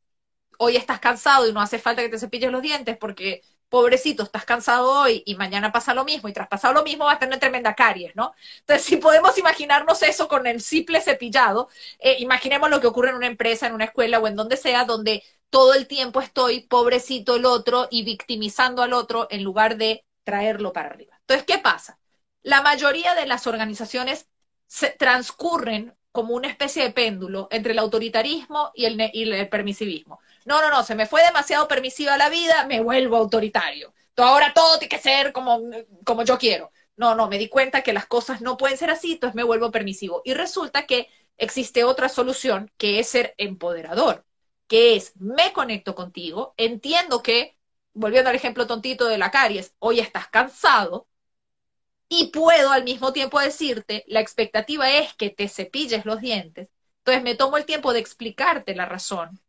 [0.59, 4.43] hoy estás cansado y no hace falta que te cepilles los dientes porque pobrecito, estás
[4.45, 7.39] cansado hoy y mañana pasa lo mismo y tras pasar lo mismo vas a tener
[7.39, 8.33] tremenda caries, ¿no?
[8.59, 13.15] Entonces, si podemos imaginarnos eso con el simple cepillado, eh, imaginemos lo que ocurre en
[13.15, 17.35] una empresa, en una escuela o en donde sea, donde todo el tiempo estoy pobrecito
[17.37, 21.15] el otro y victimizando al otro en lugar de traerlo para arriba.
[21.21, 21.97] Entonces, ¿qué pasa?
[22.43, 24.27] La mayoría de las organizaciones
[24.71, 30.21] se transcurren como una especie de péndulo entre el autoritarismo y el, permisivismo.
[30.45, 33.93] No, no, no, se me fue demasiado permisiva la vida, me vuelvo autoritario.
[34.15, 35.59] Ahora todo tiene que ser como,
[36.05, 36.71] como yo quiero.
[36.95, 39.71] No, no, me di cuenta que las cosas no pueden ser así, entonces me vuelvo
[39.71, 40.21] permisivo.
[40.23, 44.25] Y resulta que existe otra solución que es ser empoderador,
[44.67, 47.57] que es me conecto contigo, entiendo que,
[47.93, 51.09] volviendo al ejemplo tontito de la caries, hoy estás cansado
[52.11, 56.69] y puedo al mismo tiempo decirte, la expectativa es que te cepilles los dientes,
[56.99, 59.39] entonces me tomo el tiempo de explicarte la razón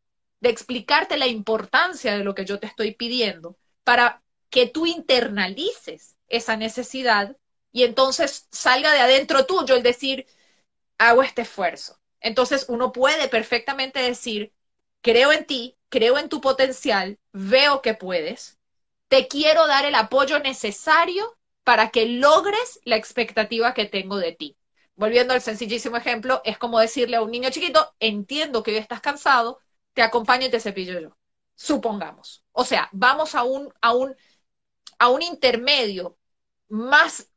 [0.43, 6.17] de explicarte la importancia de lo que yo te estoy pidiendo para que tú internalices
[6.27, 7.37] esa necesidad
[7.71, 10.27] y entonces salga de adentro tuyo el decir,
[10.99, 12.01] hago este esfuerzo.
[12.21, 14.53] Entonces uno puede perfectamente decir,
[15.01, 18.59] creo en ti, creo en tu potencial, veo que puedes,
[19.07, 24.57] te quiero dar el apoyo necesario para que logres la expectativa que tengo de ti.
[24.95, 29.01] Volviendo al sencillísimo ejemplo, es como decirle a un niño chiquito, entiendo que hoy estás
[29.01, 29.59] cansado,
[29.95, 31.17] te acompaño y te cepillo yo.
[31.55, 32.45] Supongamos.
[32.53, 34.15] O sea, vamos a un, a un,
[34.99, 36.19] a un intermedio
[36.69, 37.29] más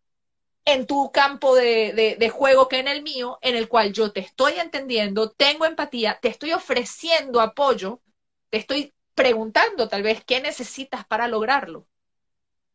[0.66, 4.20] en tu campo de, de, juego que en el mío, en el cual yo te
[4.20, 8.02] estoy entendiendo, tengo empatía, te estoy ofreciendo apoyo,
[8.50, 11.88] te estoy preguntando tal vez qué necesitas para lograrlo,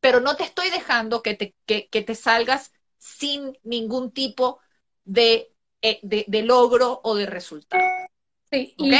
[0.00, 4.60] pero no te estoy dejando que te, que, te salgas sin ningún tipo
[5.04, 7.82] de, eh, de, logro o de resultado.
[8.50, 8.92] Sí, y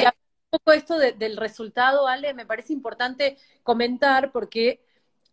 [0.51, 4.81] poco esto del resultado, Ale, me parece importante comentar porque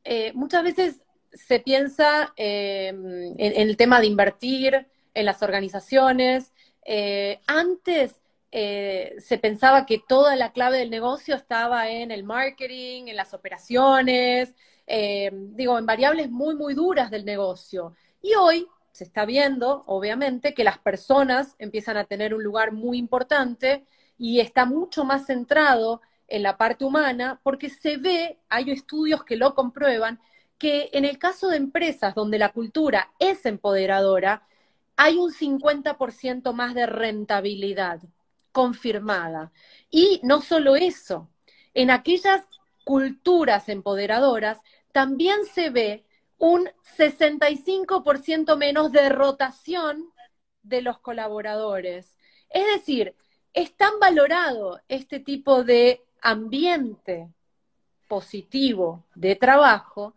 [0.04, 1.02] eh, muchas veces
[1.34, 6.54] se piensa eh, en, el tema de invertir en las organizaciones.
[6.86, 13.16] Eh, antes se pensaba que toda la clave del negocio estaba en el marketing, en
[13.16, 14.56] las operaciones,
[14.88, 17.93] digo, en variables muy, muy duras del negocio.
[18.21, 22.97] Y hoy se está viendo, obviamente, que las personas empiezan a tener un lugar muy
[22.97, 23.86] importante
[24.17, 29.38] y está mucho más centrado en la parte humana porque se ve, hay estudios que
[29.38, 30.19] lo comprueban,
[30.58, 34.47] que en el caso de empresas donde la cultura es empoderadora,
[34.95, 38.02] hay un 50% más de rentabilidad
[38.52, 39.52] confirmada.
[39.91, 41.30] Y no solo eso,
[41.76, 42.47] en aquellas
[42.84, 44.60] culturas empoderadoras
[44.98, 46.04] también se ve
[46.40, 50.12] un 65% menos de rotación
[50.64, 52.18] de los colaboradores.
[52.50, 53.14] Es decir,
[53.54, 57.30] es tan valorado este tipo de ambiente
[58.08, 60.16] positivo de trabajo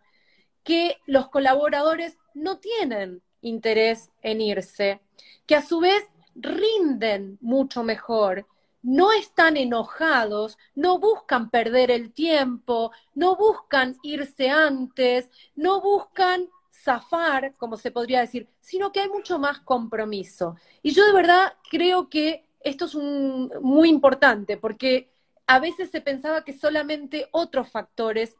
[0.63, 4.99] que los colaboradores no tienen interés en irse,
[5.45, 8.47] que a su vez rinden mucho mejor,
[8.83, 17.55] no están enojados, no buscan perder el tiempo, no buscan irse antes, no buscan zafar,
[17.57, 20.55] como se podría decir, sino que hay mucho más compromiso.
[20.81, 25.11] Y yo de verdad creo que esto es muy importante porque
[25.47, 28.35] a veces se pensaba que solamente otros factores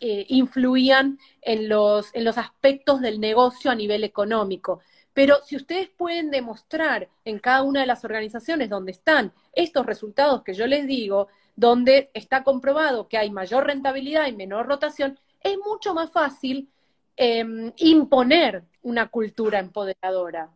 [0.00, 4.80] eh, influían en los, en los aspectos del negocio a nivel económico.
[5.14, 10.42] Pero si ustedes pueden demostrar en cada una de las organizaciones donde están estos resultados
[10.42, 15.58] que yo les digo, donde está comprobado que hay mayor rentabilidad y menor rotación, es
[15.58, 16.70] mucho más fácil
[17.16, 20.50] em, imponer una cultura empoderadora.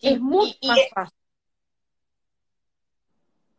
[0.00, 1.16] es mucho más fácil.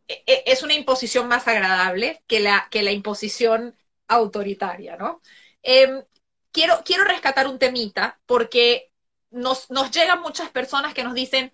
[0.08, 3.76] E, e, es una imposición más agradable que la, que la imposición
[4.08, 5.22] autoritaria, ¿no?
[5.64, 6.04] Em,
[6.52, 8.91] quiero, quiero rescatar un temita porque
[9.32, 11.52] nos, llegan muchas personas que nos dicen,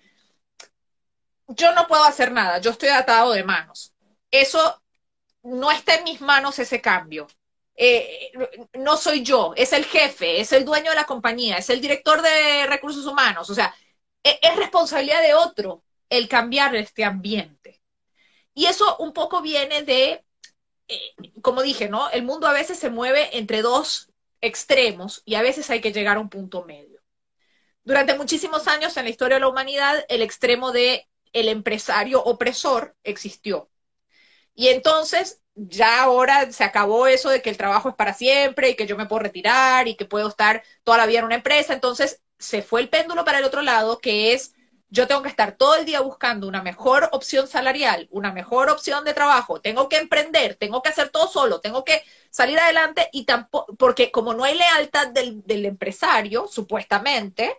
[1.47, 3.93] yo no puedo hacer nada, yo estoy atado de manos.
[4.31, 4.81] Eso
[5.43, 7.27] no está en mis manos ese cambio.
[7.75, 8.31] Eh,
[8.73, 12.21] no soy yo, es el jefe, es el dueño de la compañía, es el director
[12.21, 13.49] de recursos humanos.
[13.49, 13.73] O sea,
[14.23, 17.81] e, es responsabilidad de otro el cambiar este ambiente.
[18.53, 20.25] Y eso un poco viene de,
[20.87, 22.09] eh, como dije, ¿no?
[22.09, 24.09] El mundo a veces se mueve entre dos
[24.41, 26.86] extremos y a veces hay que llegar a un punto medio.
[27.87, 32.97] Durante muchísimos años en la historia de la humanidad, el extremo de el empresario opresor
[33.05, 33.69] existió.
[34.53, 38.75] Y entonces ya ahora se acabó eso de que el trabajo es para siempre y
[38.75, 41.73] que yo me puedo retirar y que puedo estar toda la vida en una empresa.
[41.73, 44.53] Entonces se fue el péndulo para el otro lado, que es
[44.89, 49.05] yo tengo que estar todo el día buscando una mejor opción salarial, una mejor opción
[49.05, 53.23] de trabajo, tengo que emprender, tengo que hacer todo solo, tengo que salir adelante y
[53.23, 57.55] tampoco, porque como no hay lealtad del, del empresario, supuestamente,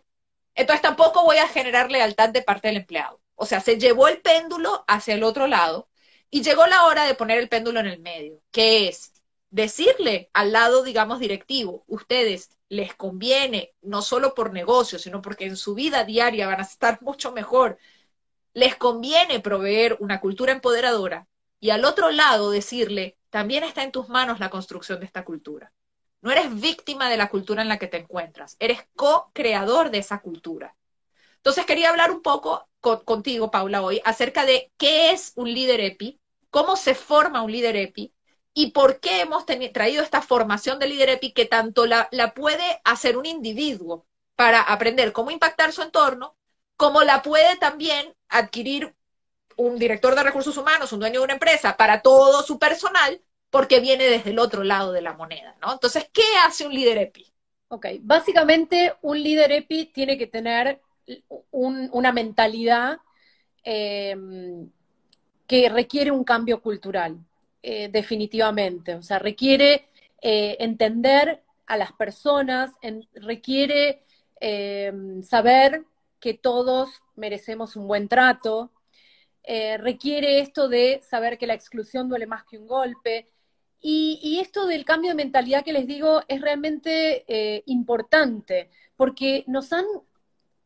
[0.59, 3.21] entonces tampoco voy a generar lealtad de parte del empleado.
[3.37, 5.88] O sea, se llevó el péndulo hacia el otro lado
[6.31, 9.12] y llegó la hora de poner el péndulo en el medio, que es
[9.51, 15.57] decirle al lado, digamos, directivo, ustedes les conviene, no solo por negocio, sino porque en
[15.57, 17.79] su vida diaria van a estar mucho mejor,
[18.53, 21.29] les conviene proveer una cultura empoderadora
[21.61, 25.73] y al otro lado decirle, también está en tus manos la construcción de esta cultura.
[26.20, 30.20] No eres víctima de la cultura en la que te encuentras, eres co-creador de esa
[30.20, 30.74] cultura.
[31.37, 36.20] Entonces quería hablar un poco contigo, Paula, hoy acerca de qué es un líder EPI,
[36.50, 38.14] cómo se forma un líder EPI
[38.54, 42.81] y por qué hemos traído esta formación de líder EPI que tanto la, la puede
[42.85, 46.37] hacer un individuo para aprender cómo impactar su entorno,
[46.76, 48.94] como la puede también adquirir
[49.57, 53.20] un director de recursos humanos, un dueño de una empresa, para todo su personal,
[53.51, 55.73] porque viene desde el otro lado de la moneda, ¿no?
[55.73, 57.33] Entonces, ¿qué hace un líder EPI?
[57.69, 60.81] Ok, básicamente un líder EPI tiene que tener
[61.51, 62.99] una mentalidad
[63.63, 64.71] em,
[65.47, 67.19] que requiere un cambio cultural,
[67.63, 68.95] eh, definitivamente.
[68.95, 69.89] O sea, requiere
[70.21, 72.73] eh, entender a las personas,
[73.15, 74.03] requiere
[74.41, 75.85] em, saber
[76.21, 78.71] que todos merecemos un buen trato,
[79.51, 83.27] eh, requiere esto de saber que la exclusión duele más que un golpe.
[83.81, 89.85] Y, esto del cambio de mentalidad que les digo es realmente importante, porque nos han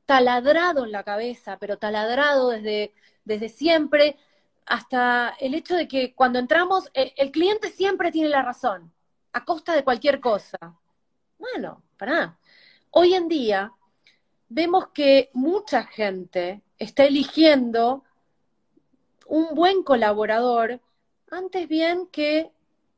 [0.07, 2.92] taladrado en la cabeza, pero taladrado desde,
[3.25, 4.16] desde siempre,
[4.66, 8.92] hasta el hecho de que cuando entramos, eh, el, cliente siempre tiene la razón,
[9.33, 10.59] a costa de cualquier cosa.
[11.38, 12.38] Bueno, para
[12.90, 13.72] Hoy en día
[14.48, 18.05] vemos que mucha gente está eligiendo
[19.27, 20.81] un buen colaborador
[21.31, 22.51] antes bien que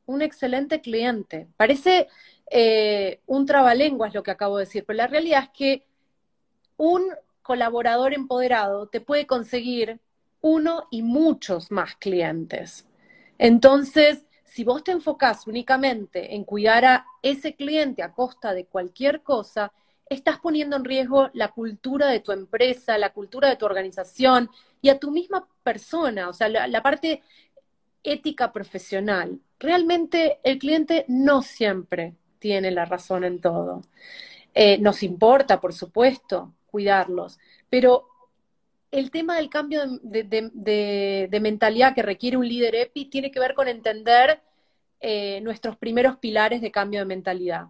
[0.05, 1.47] un excelente cliente.
[1.57, 2.07] Parece
[2.49, 5.85] eh, un trabalenguas lo que acabo de decir, pero la realidad es que
[6.77, 7.03] un
[7.41, 9.99] colaborador empoderado te puede conseguir
[10.41, 12.85] uno y muchos más clientes.
[13.37, 19.21] Entonces, si vos te enfocás únicamente en cuidar a ese cliente a costa de cualquier
[19.21, 19.73] cosa,
[20.09, 24.49] estás poniendo en riesgo la cultura de tu empresa, la cultura de tu organización
[24.81, 27.23] y a tu misma persona, o sea, la, parte
[28.05, 29.39] ética profesional.
[29.59, 33.81] Realmente el cliente no siempre tiene la razón en todo.
[34.53, 37.39] Eh, nos importa, por supuesto, cuidarlos.
[37.69, 38.07] Pero
[38.91, 43.67] el tema del cambio de, mentalidad que requiere un líder EPI tiene que ver con
[43.67, 44.41] entender
[45.01, 47.67] eh, nuestros primeros pilares de cambio de mentalidad.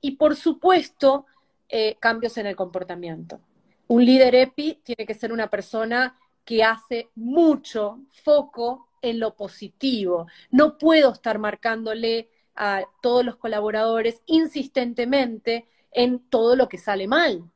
[0.00, 1.26] Y por supuesto,
[1.68, 3.40] eh, cambios en el comportamiento.
[3.88, 10.26] Un líder EPI tiene que ser una persona que hace mucho foco en lo positivo.
[10.50, 17.50] No puedo estar marcándole a todos los colaboradores insistentemente en todo lo que sale mal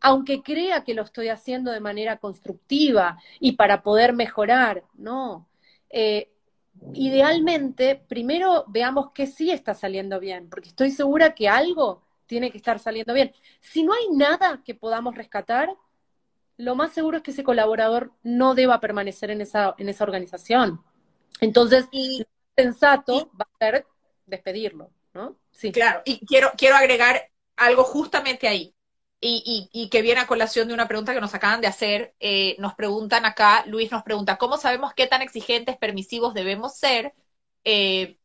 [0.00, 5.46] aunque crea que lo estoy haciendo de manera constructiva y para poder mejorar, no.
[5.90, 6.30] Eh,
[6.94, 12.58] idealmente, primero veamos que sí está saliendo bien, porque estoy segura que algo tiene que
[12.58, 13.32] estar saliendo bien.
[13.60, 15.76] Si no hay nada que podamos rescatar,
[16.60, 20.82] lo más seguro es que ese colaborador no deba permanecer en esa, en esa organización.
[21.40, 22.24] Entonces, y,
[22.56, 23.86] sensato va a ser
[24.26, 25.38] despedirlo, ¿no?
[25.50, 25.72] Sí.
[25.72, 28.74] Claro, y quiero, quiero agregar algo justamente ahí.
[29.22, 32.14] Y, y, y, que viene a colación de una pregunta que nos acaban de hacer.
[32.20, 37.14] Eh, nos preguntan acá, Luis nos pregunta, ¿cómo sabemos qué tan exigentes, permisivos debemos ser
[37.64, 38.18] eh,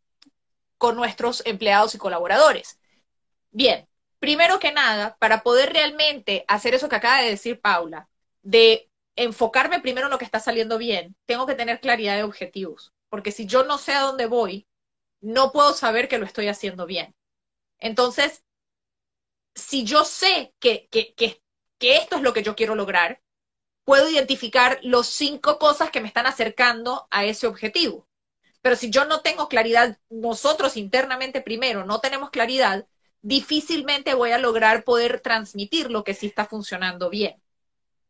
[0.78, 2.80] con nuestros empleados y colaboradores?
[3.52, 3.88] Bien,
[4.20, 8.10] primero que nada, para poder realmente hacer eso que acaba de decir Paula,
[8.46, 12.94] de enfocarme primero en lo que está saliendo bien, tengo que tener claridad de objetivos,
[13.10, 14.68] porque si yo no sé a dónde voy,
[15.20, 17.16] no puedo saber que lo estoy haciendo bien.
[17.80, 18.44] Entonces,
[19.56, 21.42] si yo sé que, que, que,
[21.80, 23.22] esto es lo que yo quiero lograr,
[23.84, 28.08] puedo identificar los cinco cosas que me están acercando a ese objetivo.
[28.62, 32.88] Pero si yo no tengo claridad, nosotros internamente primero no tenemos claridad,
[33.22, 37.42] difícilmente voy a lograr poder transmitir lo que sí está funcionando bien.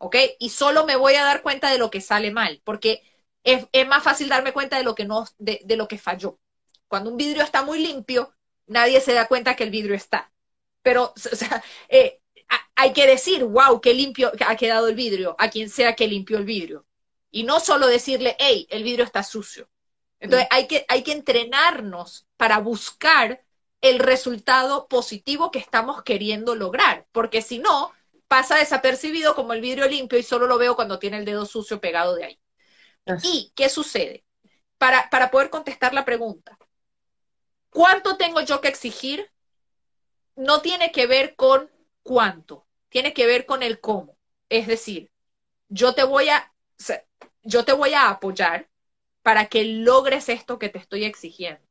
[0.06, 0.16] ¿Ok?
[0.39, 3.01] Y solo me voy a dar cuenta de lo que sale mal, porque
[3.43, 6.39] es, es más fácil darme cuenta de lo que no, de, de lo que falló.
[6.88, 8.34] Cuando un vidrio está muy limpio,
[8.68, 10.32] nadie se da cuenta que el vidrio está
[10.86, 12.22] pero o sea, eh,
[12.76, 16.38] hay que decir, wow, qué limpio ha quedado el vidrio, a quien sea que limpió
[16.38, 16.86] el vidrio.
[17.32, 19.68] Y no solo decirle, hey, el vidrio está sucio.
[20.20, 20.53] Entonces, mm.
[20.53, 23.43] hay, que, hay que entrenarnos para buscar
[23.82, 27.91] el resultado positivo que estamos queriendo lograr, porque si no,
[28.28, 31.80] pasa desapercibido como el vidrio limpio y solo lo veo cuando tiene el dedo sucio
[31.80, 32.39] pegado de ahí.
[33.23, 34.26] ¿Y qué sucede?
[34.78, 36.57] Para, para poder contestar la pregunta,
[37.69, 39.32] ¿cuánto tengo yo que exigir
[40.36, 41.69] no tiene que ver con
[42.03, 44.17] cuánto, tiene que ver con el cómo.
[44.49, 45.11] Es decir,
[45.69, 46.53] yo te voy a,
[47.43, 48.69] yo te voy a apoyar
[49.21, 51.61] para que logres esto que te estoy exigiendo.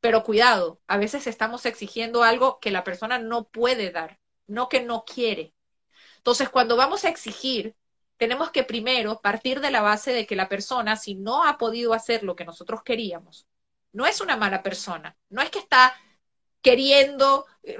[0.00, 4.80] Pero cuidado, a veces estamos exigiendo algo que la persona no puede dar, no que
[4.82, 5.52] no quiere.
[6.26, 7.76] Entonces, cuando vamos a exigir,
[8.16, 11.94] tenemos que primero partir de la base de que la persona, si no ha podido
[11.94, 13.46] hacer lo que nosotros queríamos,
[13.92, 15.94] no es una mala persona, no es que está
[16.60, 17.78] queriendo eh,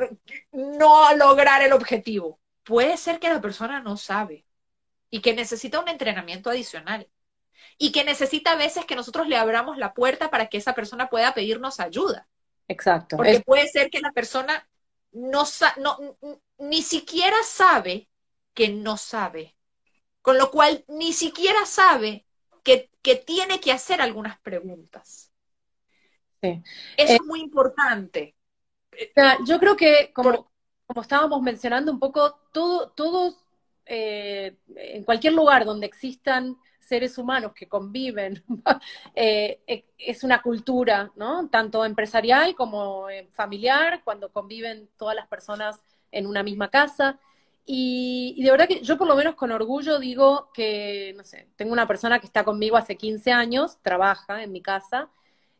[0.52, 2.38] no lograr el objetivo.
[2.62, 4.44] Puede ser que la persona no sabe
[5.10, 7.08] y que necesita un entrenamiento adicional
[7.78, 11.08] y que necesita a veces que nosotros le abramos la puerta para que esa persona
[11.08, 12.28] pueda pedirnos ayuda.
[12.68, 13.16] Exacto.
[13.16, 14.68] Porque puede ser que la persona
[15.10, 15.42] no,
[15.78, 15.98] no
[16.58, 18.08] ni siquiera sabe
[18.56, 19.54] que no sabe,
[20.20, 22.26] con lo cual ni siquiera sabe
[22.64, 25.30] que, que tiene que hacer algunas preguntas.
[26.42, 26.60] Sí.
[26.96, 28.34] Eso eh, es muy importante
[29.44, 30.50] yo creo que, como,
[30.86, 33.36] como estábamos mencionando un poco, todo, todos,
[33.86, 38.44] eh, en cualquier lugar donde existan seres humanos que conviven,
[39.14, 41.48] eh, es una cultura, ¿no?
[41.48, 45.82] Tanto empresarial como familiar, cuando conviven todas las personas
[46.12, 47.18] en una misma casa.
[47.68, 51.72] Y, de verdad que yo por lo menos con orgullo digo que, no sé, tengo
[51.72, 55.10] una persona que está conmigo hace 15 años, trabaja en mi casa,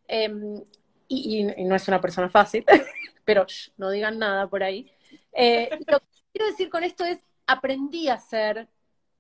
[0.07, 0.63] em,
[1.09, 2.65] y, y, no es una persona fácil,
[3.25, 3.47] pero
[3.77, 4.91] no digan nada por ahí.
[5.33, 8.69] Eh, lo que quiero decir con esto es, aprendí a ser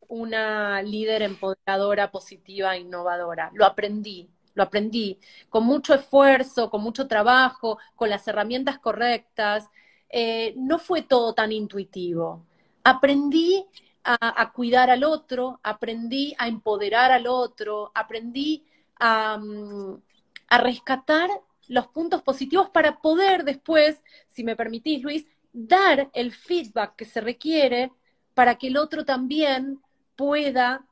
[0.08, 3.50] una líder empoderadora, positiva, innovadora.
[3.54, 5.18] Lo aprendí, lo aprendí
[5.48, 9.68] con mucho esfuerzo, con mucho trabajo, con las herramientas correctas.
[10.08, 12.46] Eh, no fue todo tan intuitivo.
[12.86, 13.66] Aprendí
[14.04, 18.64] a, a, cuidar al otro, aprendí a empoderar al otro, aprendí
[19.00, 20.00] a, mm,
[20.48, 21.28] a rescatar
[21.68, 27.20] los puntos positivos para poder después, si me permitís, Luis, dar el feedback que se
[27.20, 27.90] requiere
[28.34, 29.80] para que el otro también
[30.14, 30.86] pueda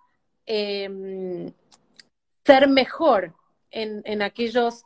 [0.47, 1.53] eh,
[2.45, 3.35] ser mejor
[3.71, 4.85] en, en aquellos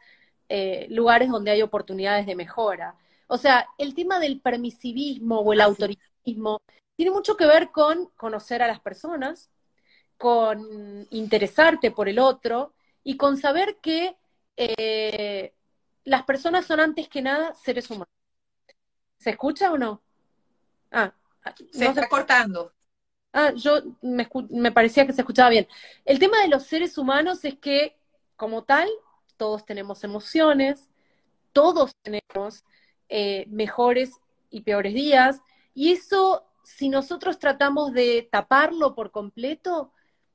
[0.48, 2.96] eh, lugares donde hay oportunidades de mejora.
[3.28, 6.58] O sea, el tema del permisivismo o el autoritarismo
[6.98, 9.52] tiene mucho que ver con conocer a las personas,
[10.16, 12.74] con interesarte por el otro
[13.04, 14.16] y con saber que
[14.56, 15.54] eh,
[16.02, 18.08] las personas son antes que nada seres humanos.
[19.16, 20.02] ¿Se escucha o no?
[20.90, 22.72] Ah, ah se está cortando.
[23.32, 25.68] Ah, yo me, me, parecía que se escuchaba bien.
[26.04, 27.96] El tema de los seres humanos es que,
[28.34, 28.88] como tal,
[29.36, 30.90] todos tenemos emociones,
[31.52, 32.64] todos tenemos
[33.08, 34.18] eh, mejores
[34.50, 35.40] y peores días,
[35.74, 39.90] y eso, si nosotros tratamos de taparlo por completo,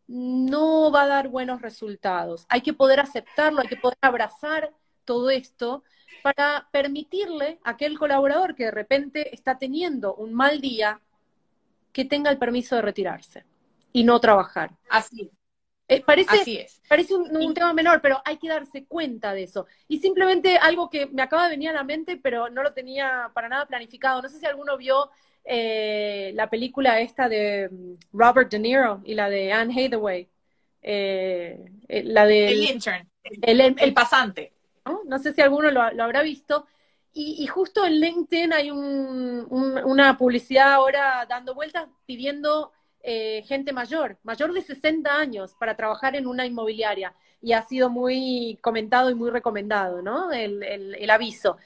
[0.07, 2.47] no va a dar buenos resultados.
[2.49, 4.73] Hay que poder aceptarlo, hay que poder abrazar
[5.05, 5.83] todo esto
[6.23, 11.01] para permitirle a aquel colaborador que de repente está teniendo un mal día
[11.91, 13.45] que tenga el permiso de retirarse
[13.91, 14.71] y no trabajar.
[14.89, 15.29] Así.
[15.87, 19.67] Eh, parece parece un, tema menor, pero hay que darse cuenta de eso.
[19.87, 23.31] Y simplemente algo que me acaba de venir a la mente, pero no lo tenía
[23.33, 24.21] para nada planificado.
[24.21, 25.09] No sé si alguno vio
[25.43, 30.29] eh, la película esta de mm, Robert De Niro y la de Anne Hathaway.
[30.81, 32.47] Eh, la de...
[32.47, 33.09] El intern.
[33.23, 34.53] El, el, el pasante.
[35.05, 35.19] ¿no?
[35.19, 36.65] sé si alguno lo, habrá visto.
[37.13, 42.71] y, justo en LinkedIn hay una publicidad ahora dando vueltas pidiendo
[43.03, 47.13] eh, gente mayor, mayor de 60 años, para trabajar en una inmobiliaria.
[47.41, 50.31] Y ha sido muy comentado y muy recomendado, ¿no?
[50.31, 51.57] El, el aviso.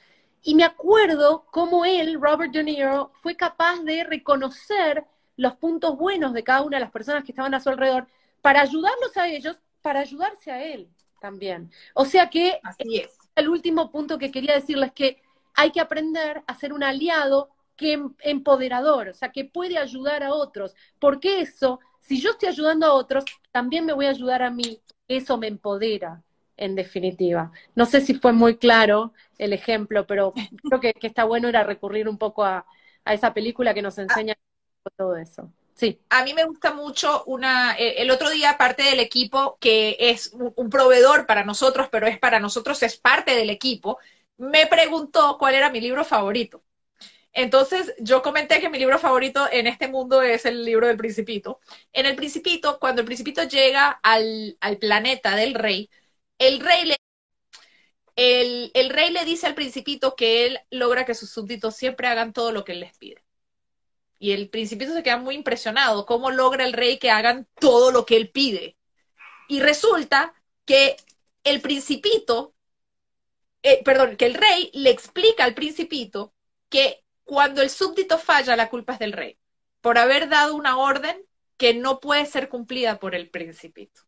[0.42, 5.04] Y me acuerdo cómo él, Robert De Niro, fue capaz de reconocer
[5.36, 8.08] los puntos buenos de cada una de las personas que estaban a su alrededor
[8.42, 10.88] para ayudarlos a ellos, para ayudarse a él
[11.20, 11.70] también.
[11.94, 13.16] O sea que Así es.
[13.36, 15.20] el último punto que quería decirles que
[15.54, 20.22] hay que aprender a ser un aliado que em, empoderador, o sea, que puede ayudar
[20.22, 24.42] a otros, porque eso, si yo estoy ayudando a otros, también me voy a ayudar
[24.42, 26.22] a mí, eso me empodera,
[26.58, 27.52] en definitiva.
[27.74, 30.34] No sé si fue muy claro el ejemplo, pero
[30.68, 32.66] creo que, está bueno era recurrir un poco a,
[33.06, 34.36] esa película que nos enseña
[34.96, 35.50] todo eso.
[35.74, 35.98] Sí.
[36.10, 40.34] A mí me gusta mucho una, eh, el otro día parte del equipo que es
[40.34, 43.98] un proveedor para nosotros, pero es para nosotros, es parte del equipo,
[44.36, 46.62] me preguntó cuál era mi libro favorito.
[47.32, 51.60] Entonces yo comenté que mi libro favorito en este mundo es el libro del principito.
[51.92, 55.90] En el principito, cuando el principito llega al, planeta del rey,
[56.38, 56.96] el rey le
[58.16, 62.32] el, el, rey le dice al principito que él logra que sus súbditos siempre hagan
[62.32, 63.24] todo lo que él les pide.
[64.18, 68.06] Y el principito se queda muy impresionado, cómo logra el rey que hagan todo lo
[68.06, 68.76] que él pide.
[69.48, 70.96] Y resulta que
[71.44, 72.54] el principito
[73.62, 76.34] eh, perdón, que el rey le explica al principito
[76.68, 79.38] que cuando el súbdito falla, la culpa es del rey,
[79.82, 81.22] por haber dado una orden
[81.58, 84.00] que no puede ser cumplida por el principito.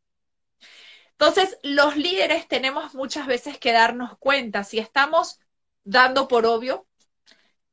[1.11, 5.39] Entonces, los líderes tenemos muchas veces que darnos cuenta si estamos
[5.85, 6.87] dando por obvio,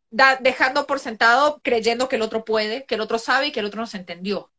[0.09, 3.67] dejando por sentado, creyendo que el otro puede, que el otro sabe y que el
[3.67, 4.51] otro nos entendió.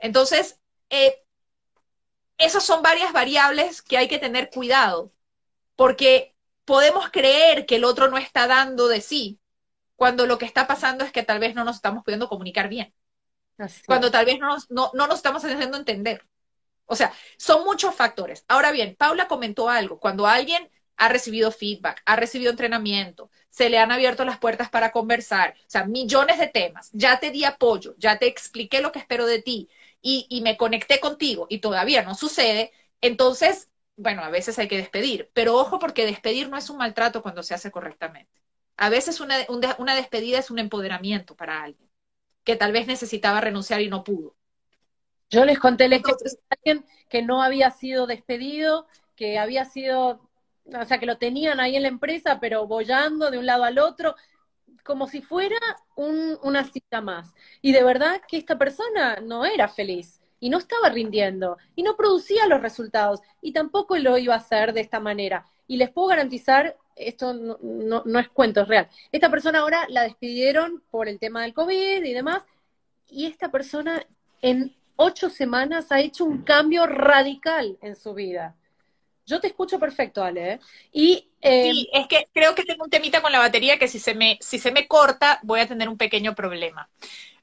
[0.00, 0.58] Entonces,
[0.88, 1.22] eh,
[2.38, 5.12] esas son varias variables que hay que tener cuidado
[5.76, 9.39] porque podemos creer que el otro no está dando de sí,
[10.00, 12.94] cuando lo que está pasando es que tal vez no nos estamos pudiendo comunicar bien,
[13.86, 16.26] cuando tal vez no nos, no, nos estamos haciendo entender.
[16.86, 18.44] O sea, son muchos factores.
[18.48, 23.78] Ahora bien, Paula comentó algo, cuando alguien ha recibido feedback, ha recibido entrenamiento, se le
[23.78, 27.94] han abierto las puertas para conversar, o sea, millones de temas, ya te di apoyo,
[27.98, 29.68] ya te expliqué lo que espero de ti
[30.02, 32.72] y, y me conecté contigo y todavía no sucede,
[33.02, 37.22] entonces bueno, a veces hay que despedir, pero ojo porque despedir no es un maltrato
[37.22, 38.40] cuando se hace correctamente.
[38.80, 39.36] A veces una,
[39.78, 41.90] una despedida es un empoderamiento para alguien
[42.44, 44.34] que tal vez necesitaba renunciar y no pudo.
[45.28, 50.28] Yo les conté la historia de alguien que no había sido despedido, que había sido,
[50.64, 53.78] o sea, que lo tenían ahí en la empresa, pero bollando de un lado al
[53.78, 54.16] otro,
[54.82, 55.58] como si fuera
[55.94, 57.34] un, una cita más.
[57.60, 61.96] Y de verdad que esta persona no era feliz y no estaba rindiendo y no
[61.96, 65.44] producía los resultados y tampoco lo iba a hacer de esta manera.
[65.66, 66.76] Y les puedo garantizar,
[67.08, 68.88] esto no, es cuento, es real.
[69.12, 72.44] Esta persona ahora la despidieron por el tema del COVID y demás,
[73.08, 74.04] y esta persona
[74.42, 78.56] en ocho semanas ha hecho un cambio radical en su vida.
[79.26, 80.52] Yo te escucho perfecto, Ale.
[80.52, 80.60] ¿eh?
[80.92, 83.98] Y, eh, sí, es que creo que tengo un temita con la batería que si
[83.98, 86.90] se me, si se me corta voy a tener un pequeño problema.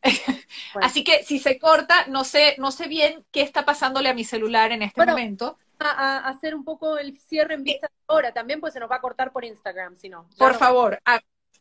[0.81, 4.23] Así que si se corta, no sé, no sé bien qué está pasándole a mi
[4.23, 5.57] celular en este momento.
[5.79, 9.01] A, hacer un poco el cierre en vista ahora también, pues se nos va a
[9.01, 10.27] cortar por Instagram, si no.
[10.37, 11.01] Por favor.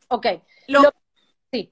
[0.09, 0.27] ok.
[0.69, 0.93] Lo,
[1.53, 1.71] sí.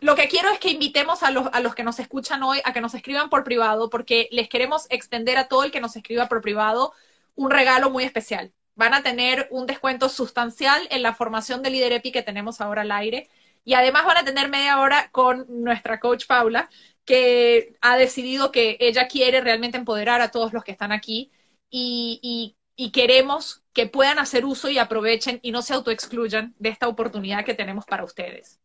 [0.00, 2.72] Lo que quiero es que invitemos a los, a los que nos escuchan hoy a
[2.72, 6.26] que nos escriban por privado, porque les queremos extender a todo el que nos escriba
[6.26, 6.92] por privado
[7.34, 8.52] un regalo muy especial.
[8.74, 12.82] Van a tener un descuento sustancial en la formación de Líder EPI que tenemos ahora
[12.82, 13.28] al aire
[13.64, 16.68] y además van a tener media hora con nuestra coach Paula,
[17.04, 21.30] que ha decidido que ella quiere realmente empoderar a todos los que están aquí
[21.70, 22.56] y,
[22.92, 27.54] queremos que puedan hacer uso y aprovechen y no se autoexcluyan de esta oportunidad que
[27.54, 28.60] tenemos para ustedes.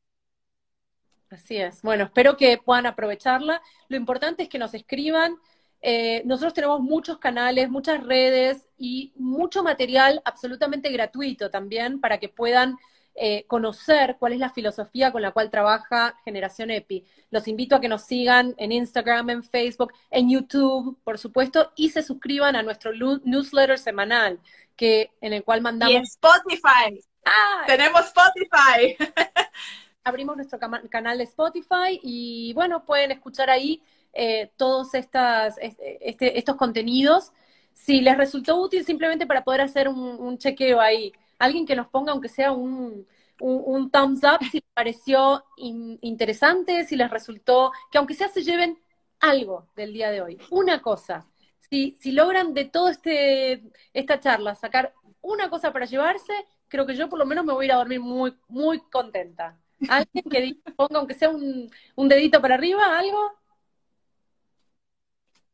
[1.30, 1.82] Así es.
[1.84, 3.62] Bueno, espero que puedan aprovecharla.
[3.90, 5.38] Lo importante es que nos escriban.
[5.82, 12.30] Eh, nosotros tenemos muchos canales, muchas redes y mucho material absolutamente gratuito también para que
[12.30, 12.78] puedan
[13.20, 17.04] eh, conocer cuál es la filosofía con la cual trabaja Generación EPI.
[17.32, 21.90] Los invito a que nos sigan en Instagram, en Facebook, en YouTube, por supuesto, y
[21.90, 24.40] se suscriban a nuestro newsletter semanal,
[24.76, 25.94] que, en el cual mandamos...
[25.94, 27.04] Y en Spotify.
[27.26, 27.64] ¡Ah!
[27.66, 28.96] Tenemos Spotify.
[30.04, 33.82] Abrimos nuestro canal de Spotify y, bueno, pueden escuchar ahí
[34.18, 37.32] eh, todos este, estos contenidos.
[37.74, 42.12] Si les resultó útil, simplemente para poder hacer un chequeo ahí alguien que nos ponga,
[42.12, 43.08] aunque sea un,
[43.40, 48.80] thumbs up, si les pareció interesante, si les resultó, que aunque sea se lleven
[49.20, 51.28] algo del día de hoy, una cosa.
[51.70, 53.64] Si, si logran de todo este
[53.94, 56.34] esta charla sacar una cosa para llevarse,
[56.70, 59.60] creo que yo por lo menos me voy a ir a dormir muy, muy contenta.
[59.90, 63.32] ¿Alguien que ponga, aunque sea un, un dedito para arriba, algo?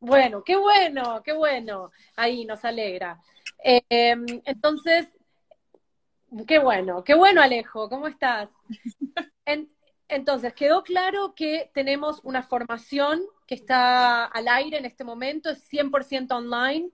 [0.04, 1.90] Bueno, qué bueno, qué bueno.
[2.18, 3.22] Ahí nos alegra.
[3.64, 5.08] Em, entonces,
[6.46, 8.50] qué bueno, qué bueno Alejo, ¿cómo estás?
[10.10, 15.64] entonces, quedó claro que tenemos una formación que está al aire en este momento, es
[15.70, 16.90] 100% online.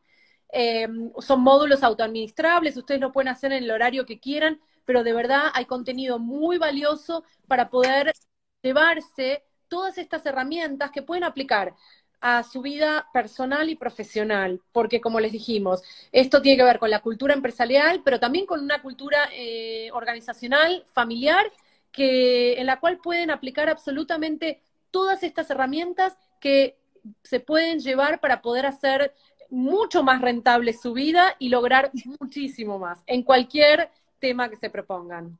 [0.51, 5.13] Em, son módulos autoadministrables, ustedes lo pueden hacer en el horario que quieran, pero de
[5.13, 8.13] verdad hay contenido muy valioso para poder
[8.61, 11.75] llevarse todas estas herramientas que pueden aplicar
[12.21, 16.89] a su vida personal y profesional, porque como les dijimos, esto tiene que ver con
[16.89, 21.51] la cultura empresarial, pero también con una cultura eh, organizacional, familiar,
[21.91, 24.61] que, en la cual pueden aplicar absolutamente
[24.91, 26.77] todas estas herramientas que
[27.23, 29.13] se pueden llevar para poder hacer
[29.49, 33.89] mucho más rentable su vida y lograr muchísimo más en cualquier
[34.19, 35.39] tema que se propongan.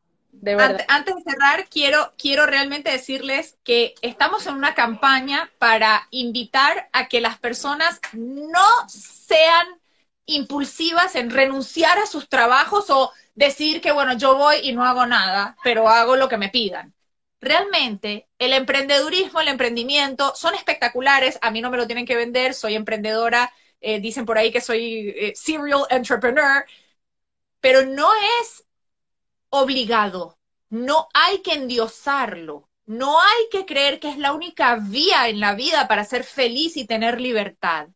[0.87, 7.07] Antes, de cerrar, quiero, quiero realmente decirles que estamos en una campaña para invitar a
[7.07, 9.67] que las personas no sean
[10.25, 15.05] impulsivas en renunciar a sus trabajos o decir que, bueno, yo voy y no hago
[15.05, 16.93] nada, pero hago lo que me pidan.
[17.41, 21.39] Realmente, el emprendedurismo, el emprendimiento son espectaculares.
[21.41, 23.51] A mí no me lo tienen que vender, soy emprendedora.
[23.81, 26.65] Eh, dicen por ahí que soy eh, serial entrepreneur,
[27.61, 28.09] pero no
[28.41, 28.65] es
[29.49, 30.37] obligado.
[30.69, 32.69] No hay que endiosarlo.
[32.85, 36.75] No hay que creer que es la única vía en la vida para ser feliz
[36.75, 37.89] y tener libertad.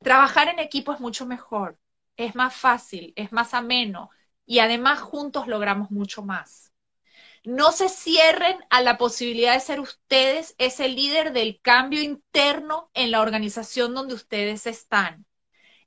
[0.00, 1.78] Trabajar en equipo es mucho mejor,
[2.16, 4.10] es más fácil, es más ameno
[4.46, 6.72] y además juntos logramos mucho más.
[7.44, 13.10] No se cierren a la posibilidad de ser ustedes ese líder del cambio interno en
[13.12, 15.24] la organización donde ustedes están.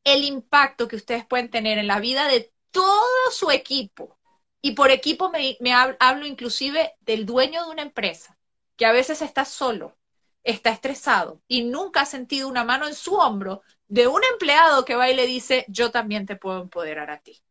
[0.03, 4.16] El impacto que ustedes pueden tener en la vida de todo su equipo
[4.67, 8.37] y por equipo me, hablo inclusive del dueño de una empresa,
[8.75, 9.97] que a veces está solo,
[10.43, 14.95] está estresado y nunca ha sentido una mano en su hombro de un empleado que
[14.95, 17.41] va y le dice, yo también te puedo empoderar a ti.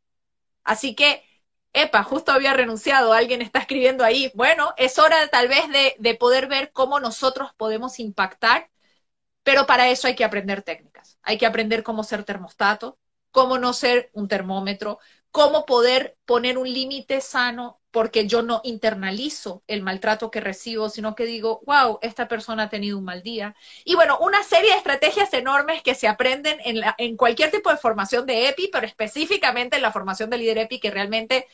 [0.62, 1.24] Así que,
[1.72, 6.14] epa, justo había renunciado, alguien está escribiendo ahí, bueno, es hora tal vez de, de
[6.16, 8.68] poder ver cómo nosotros podemos impactar,
[9.42, 12.98] pero para eso hay que aprender técnicas, hay que aprender cómo ser termostato,
[13.36, 14.98] cómo no ser un termómetro,
[15.30, 21.14] cómo poder poner un límite sano porque yo no internalizo el maltrato que recibo, sino
[21.14, 23.54] que digo, wow, esta persona ha tenido un mal día.
[23.84, 27.76] Y bueno, una serie de estrategias enormes que se aprenden en, en cualquier tipo de
[27.76, 31.46] formación de EPI, pero específicamente en la formación de líder EPI, que realmente,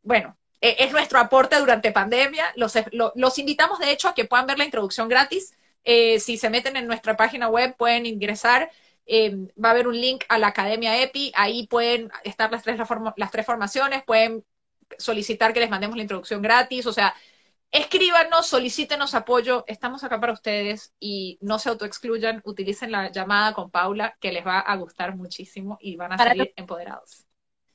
[0.00, 2.54] bueno, e, es nuestro aporte durante pandemia.
[2.56, 2.72] Los,
[3.14, 5.54] los, invitamos, de hecho, a que puedan ver la introducción gratis.
[5.84, 8.70] Eh, si se meten en nuestra página web, pueden ingresar
[9.10, 12.78] Em, va a haber un link a la Academia EPI, ahí pueden estar las tres,
[13.16, 14.44] las tres formaciones, pueden
[14.98, 17.14] solicitar que les mandemos la introducción gratis, o sea,
[17.70, 23.70] escríbanos, solicítenos apoyo, estamos acá para ustedes y no se autoexcluyan, utilicen la llamada con
[23.70, 27.24] Paula, que les va a gustar muchísimo y van a salir empoderados.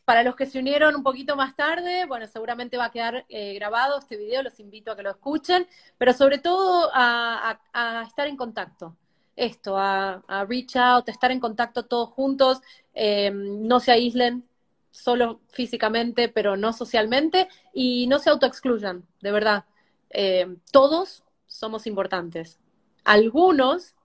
[0.05, 3.55] Para los que se unieron un poquito más tarde, bueno, seguramente va a quedar eh,
[3.55, 5.65] grabado este video, los invito a que lo escuchen,
[5.97, 7.57] pero sobre todo a
[8.05, 8.95] estar en contacto
[9.35, 12.61] esto, a, reach out, a estar en contacto todos juntos,
[12.93, 14.43] eh, no se aíslen
[14.91, 19.65] solo físicamente, pero no socialmente, y no se autoexcluyan, de verdad.
[20.11, 22.59] Eh, todos somos importantes.
[23.03, 23.95] Algunos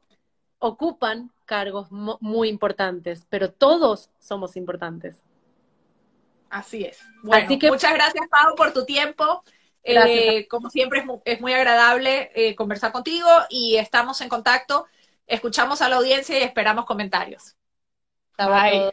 [0.58, 5.22] ocupan cargos muy importantes, pero todos somos importantes.
[6.50, 6.98] Así es.
[7.22, 9.44] Bueno, muchas gracias, Pau, por tu tiempo.
[9.84, 14.86] Eh, como siempre, es muy, agradable conversar contigo y estamos en contacto.
[15.28, 17.56] Escuchamos a la audiencia y esperamos comentarios.
[18.38, 18.92] Bye.